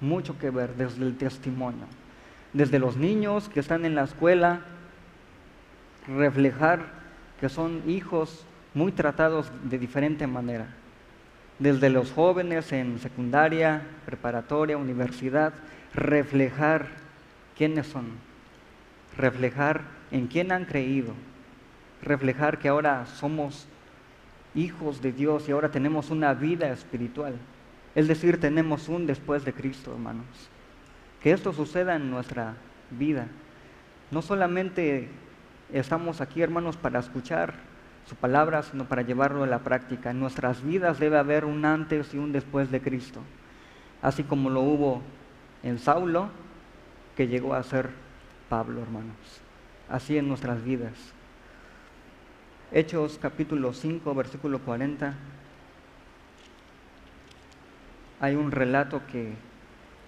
mucho 0.00 0.38
que 0.38 0.50
ver 0.50 0.74
desde 0.76 1.04
el 1.04 1.16
testimonio. 1.16 1.86
Desde 2.52 2.78
los 2.78 2.96
niños 2.96 3.48
que 3.48 3.60
están 3.60 3.84
en 3.84 3.94
la 3.94 4.04
escuela, 4.04 4.60
reflejar 6.06 6.80
que 7.40 7.48
son 7.48 7.82
hijos 7.88 8.46
muy 8.74 8.92
tratados 8.92 9.50
de 9.64 9.78
diferente 9.78 10.26
manera. 10.26 10.66
Desde 11.58 11.90
los 11.90 12.12
jóvenes 12.12 12.72
en 12.72 12.98
secundaria, 12.98 13.82
preparatoria, 14.06 14.76
universidad, 14.76 15.52
reflejar 15.94 16.88
quiénes 17.56 17.86
son, 17.86 18.06
reflejar 19.16 19.82
en 20.10 20.26
quién 20.26 20.50
han 20.52 20.64
creído, 20.64 21.14
reflejar 22.02 22.58
que 22.58 22.68
ahora 22.68 23.06
somos 23.06 23.68
hijos 24.54 25.00
de 25.00 25.12
Dios 25.12 25.48
y 25.48 25.52
ahora 25.52 25.70
tenemos 25.70 26.10
una 26.10 26.34
vida 26.34 26.70
espiritual. 26.72 27.34
Es 27.94 28.08
decir, 28.08 28.40
tenemos 28.40 28.88
un 28.88 29.06
después 29.06 29.44
de 29.44 29.52
Cristo, 29.52 29.92
hermanos. 29.92 30.26
Que 31.22 31.32
esto 31.32 31.52
suceda 31.52 31.94
en 31.96 32.10
nuestra 32.10 32.54
vida. 32.90 33.26
No 34.10 34.20
solamente 34.20 35.08
estamos 35.72 36.20
aquí, 36.20 36.42
hermanos, 36.42 36.76
para 36.76 36.98
escuchar 36.98 37.54
su 38.06 38.16
palabra, 38.16 38.62
sino 38.62 38.84
para 38.84 39.02
llevarlo 39.02 39.44
a 39.44 39.46
la 39.46 39.60
práctica. 39.60 40.10
En 40.10 40.20
nuestras 40.20 40.62
vidas 40.62 40.98
debe 40.98 41.18
haber 41.18 41.44
un 41.44 41.64
antes 41.64 42.12
y 42.12 42.18
un 42.18 42.32
después 42.32 42.70
de 42.70 42.82
Cristo. 42.82 43.20
Así 44.02 44.24
como 44.24 44.50
lo 44.50 44.60
hubo 44.60 45.02
en 45.62 45.78
Saulo, 45.78 46.28
que 47.16 47.28
llegó 47.28 47.54
a 47.54 47.62
ser 47.62 47.90
Pablo, 48.48 48.82
hermanos. 48.82 49.16
Así 49.88 50.18
en 50.18 50.28
nuestras 50.28 50.62
vidas. 50.62 50.92
Hechos 52.72 53.18
capítulo 53.22 53.72
5, 53.72 54.14
versículo 54.14 54.58
40. 54.58 55.14
Hay 58.20 58.34
un 58.34 58.50
relato 58.50 59.02
que 59.06 59.34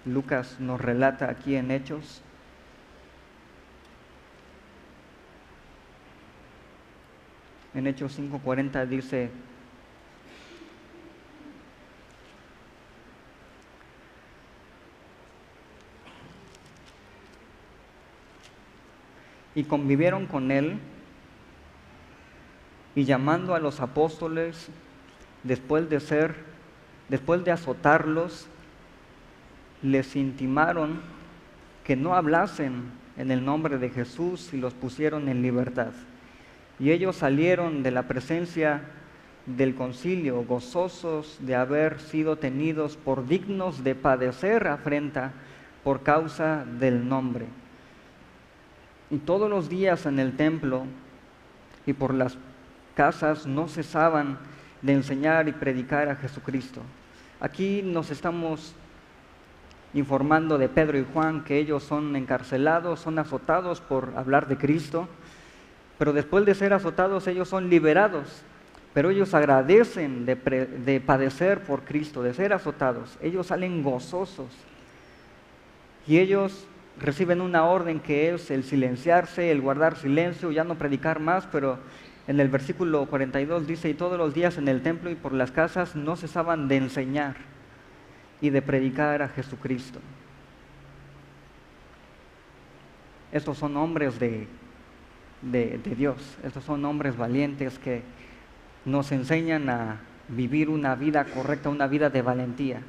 Lucas 0.05 0.59
nos 0.59 0.79
relata 0.79 1.29
aquí 1.29 1.55
en 1.55 1.71
Hechos. 1.71 2.21
En 7.73 7.85
Hechos 7.85 8.17
5:40 8.17 8.87
dice, 8.87 9.29
y 19.57 19.63
convivieron 19.63 20.27
con 20.27 20.51
él 20.51 20.79
y 22.95 23.05
llamando 23.05 23.55
a 23.55 23.59
los 23.59 23.79
apóstoles 23.79 24.69
después 25.41 25.89
de 25.89 25.99
ser 25.99 26.56
después 27.09 27.43
de 27.43 27.51
azotarlos 27.51 28.47
les 29.81 30.15
intimaron 30.15 31.01
que 31.83 31.95
no 31.95 32.15
hablasen 32.15 32.91
en 33.17 33.31
el 33.31 33.43
nombre 33.43 33.77
de 33.77 33.89
Jesús 33.89 34.53
y 34.53 34.57
los 34.57 34.73
pusieron 34.73 35.29
en 35.29 35.41
libertad. 35.41 35.91
Y 36.79 36.91
ellos 36.91 37.15
salieron 37.15 37.81
de 37.81 37.91
la 37.91 38.03
presencia 38.03 38.81
del 39.45 39.75
concilio 39.75 40.43
gozosos 40.43 41.37
de 41.39 41.55
haber 41.55 41.99
sido 41.99 42.35
tenidos 42.35 42.97
por 42.97 43.27
dignos 43.27 43.83
de 43.83 43.95
padecer 43.95 44.67
afrenta 44.67 45.31
por 45.83 46.03
causa 46.03 46.65
del 46.65 47.07
nombre. 47.07 47.45
Y 49.09 49.17
todos 49.19 49.49
los 49.49 49.69
días 49.69 50.05
en 50.05 50.19
el 50.19 50.35
templo 50.35 50.85
y 51.85 51.93
por 51.93 52.13
las 52.13 52.37
casas 52.93 53.47
no 53.47 53.69
cesaban 53.69 54.37
de 54.87 54.93
enseñar 54.93 55.47
y 55.47 55.51
predicar 55.51 56.09
a 56.09 56.15
Jesucristo. 56.15 56.81
Aquí 57.39 57.83
nos 57.83 58.09
estamos 58.09 58.73
informando 59.93 60.57
de 60.57 60.67
Pedro 60.67 60.97
y 60.97 61.05
Juan 61.13 61.43
que 61.43 61.59
ellos 61.59 61.83
son 61.83 62.15
encarcelados, 62.15 63.01
son 63.01 63.19
azotados 63.19 63.81
por 63.81 64.13
hablar 64.17 64.47
de 64.47 64.57
Cristo 64.57 65.07
pero 65.97 66.13
después 66.13 66.45
de 66.45 66.55
ser 66.55 66.73
azotados 66.73 67.27
ellos 67.27 67.49
son 67.49 67.69
liberados. 67.69 68.43
Pero 68.93 69.11
ellos 69.11 69.33
agradecen 69.33 70.25
de, 70.25 71.03
padecer 71.05 71.61
por 71.61 71.83
Cristo, 71.83 72.23
de 72.23 72.33
ser 72.33 72.51
azotados. 72.53 73.17
Ellos 73.21 73.47
salen 73.47 73.83
gozosos. 73.83 74.47
Y 76.07 76.17
ellos 76.17 76.65
reciben 76.99 77.41
una 77.41 77.65
orden 77.65 77.99
que 77.99 78.33
es 78.33 78.49
el 78.49 78.63
silenciarse, 78.63 79.51
el 79.51 79.61
guardar 79.61 79.97
silencio, 79.97 80.51
ya 80.51 80.63
no 80.63 80.75
predicar 80.75 81.19
más, 81.19 81.45
pero 81.51 81.77
en 82.27 82.39
el 82.39 82.49
versículo 82.49 83.05
42 83.05 83.67
dice, 83.67 83.89
y 83.89 83.93
todos 83.93 84.17
los 84.17 84.33
días 84.33 84.57
en 84.57 84.67
el 84.67 84.81
templo 84.81 85.09
y 85.09 85.15
por 85.15 85.33
las 85.33 85.51
casas 85.51 85.95
no 85.95 86.15
cesaban 86.15 86.67
de 86.67 86.77
enseñar 86.77 87.35
y 88.41 88.49
de 88.49 88.61
predicar 88.61 89.21
a 89.21 89.29
Jesucristo. 89.29 89.99
Estos 93.31 93.57
son 93.57 93.75
hombres 93.77 94.19
de 94.19 94.47
de, 95.41 95.79
Dios. 95.97 96.37
Estos 96.43 96.63
son 96.63 96.83
hombres 96.85 97.17
valientes 97.17 97.77
que 97.79 98.01
nos 98.85 99.11
enseñan 99.11 99.69
a 99.69 99.99
vivir 100.27 100.69
una 100.69 100.95
vida 100.95 101.25
correcta, 101.25 101.69
una 101.69 101.87
vida 101.87 102.09
de 102.09 102.21
valentía. 102.21 102.81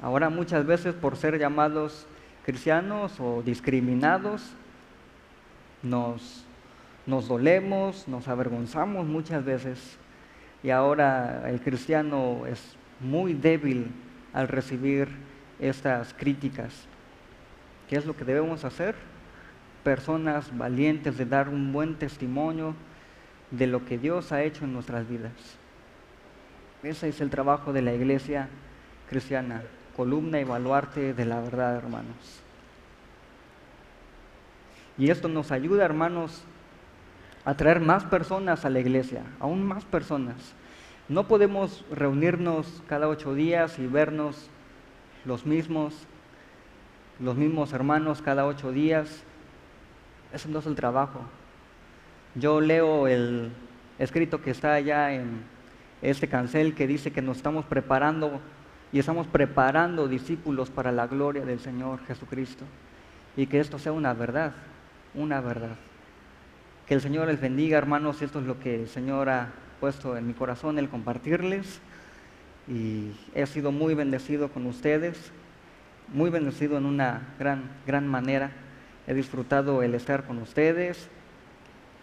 Ahora 0.00 0.30
muchas 0.30 0.64
veces 0.64 0.94
por 0.94 1.16
ser 1.16 1.38
llamados 1.38 2.06
cristianos 2.44 3.18
o 3.18 3.42
discriminados, 3.42 4.52
nos, 5.82 6.44
nos 7.08 7.26
dolemos, 7.26 8.06
nos 8.06 8.28
avergonzamos 8.28 9.04
muchas 9.04 9.44
veces 9.44 9.98
y 10.62 10.70
ahora 10.70 11.50
el 11.50 11.60
cristiano 11.60 12.46
es 12.46 12.76
muy 13.00 13.34
débil 13.34 13.90
al 14.32 14.46
recibir 14.46 15.08
estas 15.58 16.14
críticas. 16.14 16.86
¿Qué 17.88 17.96
es 17.96 18.06
lo 18.06 18.14
que 18.14 18.24
debemos 18.24 18.64
hacer? 18.64 18.94
personas 19.88 20.56
valientes 20.56 21.16
de 21.16 21.24
dar 21.24 21.48
un 21.48 21.72
buen 21.72 21.94
testimonio 21.94 22.74
de 23.50 23.66
lo 23.66 23.86
que 23.86 23.96
Dios 23.96 24.32
ha 24.32 24.42
hecho 24.42 24.64
en 24.64 24.74
nuestras 24.74 25.08
vidas. 25.08 25.32
Ese 26.82 27.08
es 27.08 27.22
el 27.22 27.30
trabajo 27.30 27.72
de 27.72 27.80
la 27.80 27.94
iglesia 27.94 28.50
cristiana, 29.08 29.62
columna 29.96 30.40
y 30.40 30.44
baluarte 30.44 31.14
de 31.14 31.24
la 31.24 31.40
verdad, 31.40 31.76
hermanos. 31.76 32.42
Y 34.98 35.10
esto 35.10 35.28
nos 35.28 35.52
ayuda, 35.52 35.86
hermanos, 35.86 36.42
a 37.48 37.54
traer 37.54 37.80
más 37.80 38.04
personas 38.04 38.66
a 38.66 38.68
la 38.68 38.78
iglesia, 38.78 39.22
aún 39.40 39.64
más 39.64 39.86
personas. 39.86 40.36
No 41.08 41.26
podemos 41.26 41.82
reunirnos 41.90 42.82
cada 42.86 43.08
ocho 43.08 43.32
días 43.32 43.78
y 43.78 43.86
vernos 43.86 44.50
los 45.24 45.46
mismos, 45.46 45.94
los 47.18 47.36
mismos 47.36 47.72
hermanos 47.72 48.20
cada 48.20 48.44
ocho 48.44 48.70
días 48.70 49.24
eso 50.30 50.50
no 50.50 50.58
es 50.58 50.66
el 50.66 50.74
trabajo. 50.74 51.20
Yo 52.34 52.60
leo 52.60 53.08
el 53.08 53.50
escrito 53.98 54.42
que 54.42 54.50
está 54.50 54.74
allá 54.74 55.14
en 55.14 55.42
este 56.02 56.28
cancel 56.28 56.74
que 56.74 56.86
dice 56.86 57.12
que 57.12 57.22
nos 57.22 57.38
estamos 57.38 57.64
preparando 57.64 58.42
y 58.92 58.98
estamos 58.98 59.26
preparando 59.26 60.06
discípulos 60.06 60.68
para 60.68 60.92
la 60.92 61.06
gloria 61.06 61.46
del 61.46 61.60
Señor 61.60 62.04
Jesucristo. 62.04 62.66
Y 63.38 63.46
que 63.46 63.58
esto 63.58 63.78
sea 63.78 63.92
una 63.92 64.12
verdad, 64.12 64.52
una 65.14 65.40
verdad. 65.40 65.76
Que 66.88 66.94
el 66.94 67.02
Señor 67.02 67.26
les 67.28 67.38
bendiga, 67.38 67.76
hermanos. 67.76 68.22
Esto 68.22 68.40
es 68.40 68.46
lo 68.46 68.58
que 68.60 68.74
el 68.74 68.88
Señor 68.88 69.28
ha 69.28 69.50
puesto 69.78 70.16
en 70.16 70.26
mi 70.26 70.32
corazón, 70.32 70.78
el 70.78 70.88
compartirles. 70.88 71.82
Y 72.66 73.12
he 73.34 73.44
sido 73.44 73.72
muy 73.72 73.92
bendecido 73.92 74.48
con 74.48 74.64
ustedes, 74.64 75.30
muy 76.14 76.30
bendecido 76.30 76.78
en 76.78 76.86
una 76.86 77.34
gran, 77.38 77.64
gran 77.86 78.08
manera. 78.08 78.52
He 79.06 79.12
disfrutado 79.12 79.82
el 79.82 79.94
estar 79.94 80.24
con 80.24 80.38
ustedes, 80.38 81.10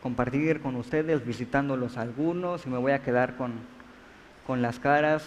compartir 0.03 0.61
con 0.61 0.75
ustedes, 0.75 1.25
visitándolos 1.25 1.97
algunos 1.97 2.67
y 2.67 2.69
me 2.69 2.77
voy 2.77 2.91
a 2.91 3.01
quedar 3.01 3.37
con, 3.37 3.53
con 4.45 4.61
las 4.61 4.77
caras, 4.77 5.25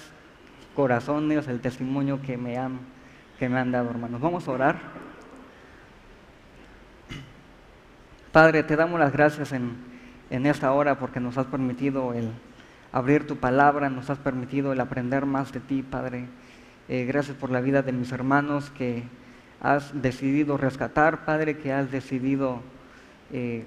corazones, 0.77 1.49
el 1.49 1.61
testimonio 1.61 2.23
que 2.23 2.37
me 2.37 2.59
han, 2.59 2.79
que 3.41 3.49
me 3.49 3.59
han 3.59 3.73
dado, 3.73 3.91
hermanos. 3.91 4.21
Vamos 4.21 4.47
a 4.47 4.53
orar. 4.53 5.08
Padre, 8.33 8.63
te 8.63 8.77
damos 8.77 9.01
las 9.01 9.13
gracias 9.13 9.53
en, 9.53 9.77
en 10.29 10.45
esta 10.45 10.73
hora 10.73 10.99
porque 10.99 11.19
nos 11.19 11.39
has 11.39 11.47
permitido 11.47 12.13
el 12.13 12.31
abrir 12.93 13.27
tu 13.27 13.37
palabra, 13.37 13.89
nos 13.89 14.11
has 14.11 14.19
permitido 14.19 14.73
el 14.73 14.81
aprender 14.81 15.25
más 15.25 15.53
de 15.53 15.61
ti, 15.61 15.83
Padre. 15.83 16.27
Eh, 16.89 17.05
gracias 17.07 17.37
por 17.37 17.51
la 17.51 17.61
vida 17.61 17.83
de 17.83 17.93
mis 17.93 18.13
hermanos 18.13 18.71
que 18.71 19.03
has 19.61 20.03
decidido 20.03 20.57
rescatar, 20.57 21.25
Padre, 21.25 21.59
que 21.59 21.73
has 21.73 21.91
decidido 21.91 22.61
eh, 23.33 23.65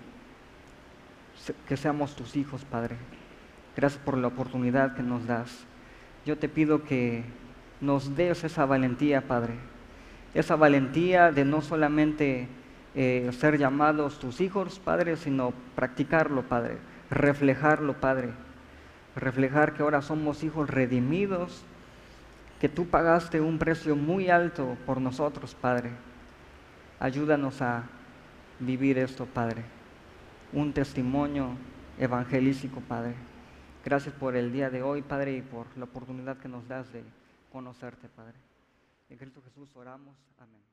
que 1.67 1.77
seamos 1.77 2.15
tus 2.15 2.35
hijos, 2.35 2.63
Padre. 2.63 2.95
Gracias 3.75 4.01
por 4.03 4.17
la 4.17 4.27
oportunidad 4.27 4.95
que 4.95 5.03
nos 5.03 5.25
das. 5.25 5.65
Yo 6.25 6.37
te 6.37 6.49
pido 6.49 6.83
que 6.83 7.23
nos 7.79 8.15
des 8.15 8.43
esa 8.43 8.65
valentía, 8.65 9.21
Padre. 9.21 9.55
Esa 10.35 10.55
valentía 10.55 11.31
de 11.31 11.45
no 11.45 11.61
solamente 11.61 12.47
eh, 12.93 13.29
ser 13.33 13.57
llamados 13.57 14.19
tus 14.19 14.41
hijos, 14.41 14.79
Padre, 14.79 15.15
sino 15.17 15.53
practicarlo, 15.75 16.43
Padre. 16.43 16.77
Reflejarlo, 17.09 17.93
Padre. 17.99 18.29
Reflejar 19.15 19.73
que 19.73 19.83
ahora 19.83 20.01
somos 20.01 20.43
hijos 20.43 20.69
redimidos, 20.69 21.63
que 22.59 22.69
tú 22.69 22.87
pagaste 22.87 23.41
un 23.41 23.57
precio 23.57 23.95
muy 23.95 24.29
alto 24.29 24.77
por 24.85 25.01
nosotros, 25.01 25.55
Padre. 25.55 25.91
Ayúdanos 26.99 27.61
a 27.61 27.83
vivir 28.59 28.97
esto, 28.97 29.25
Padre. 29.25 29.63
Un 30.53 30.73
testimonio 30.73 31.49
evangelístico, 31.97 32.81
Padre. 32.81 33.15
Gracias 33.83 34.13
por 34.13 34.35
el 34.35 34.51
día 34.51 34.69
de 34.69 34.83
hoy, 34.83 35.01
Padre, 35.01 35.35
y 35.35 35.41
por 35.41 35.65
la 35.77 35.85
oportunidad 35.85 36.37
que 36.37 36.47
nos 36.47 36.67
das 36.67 36.91
de 36.93 37.03
conocerte, 37.51 38.07
Padre. 38.09 38.37
En 39.09 39.17
Cristo 39.17 39.41
Jesús 39.41 39.69
oramos. 39.75 40.15
Amén. 40.39 40.70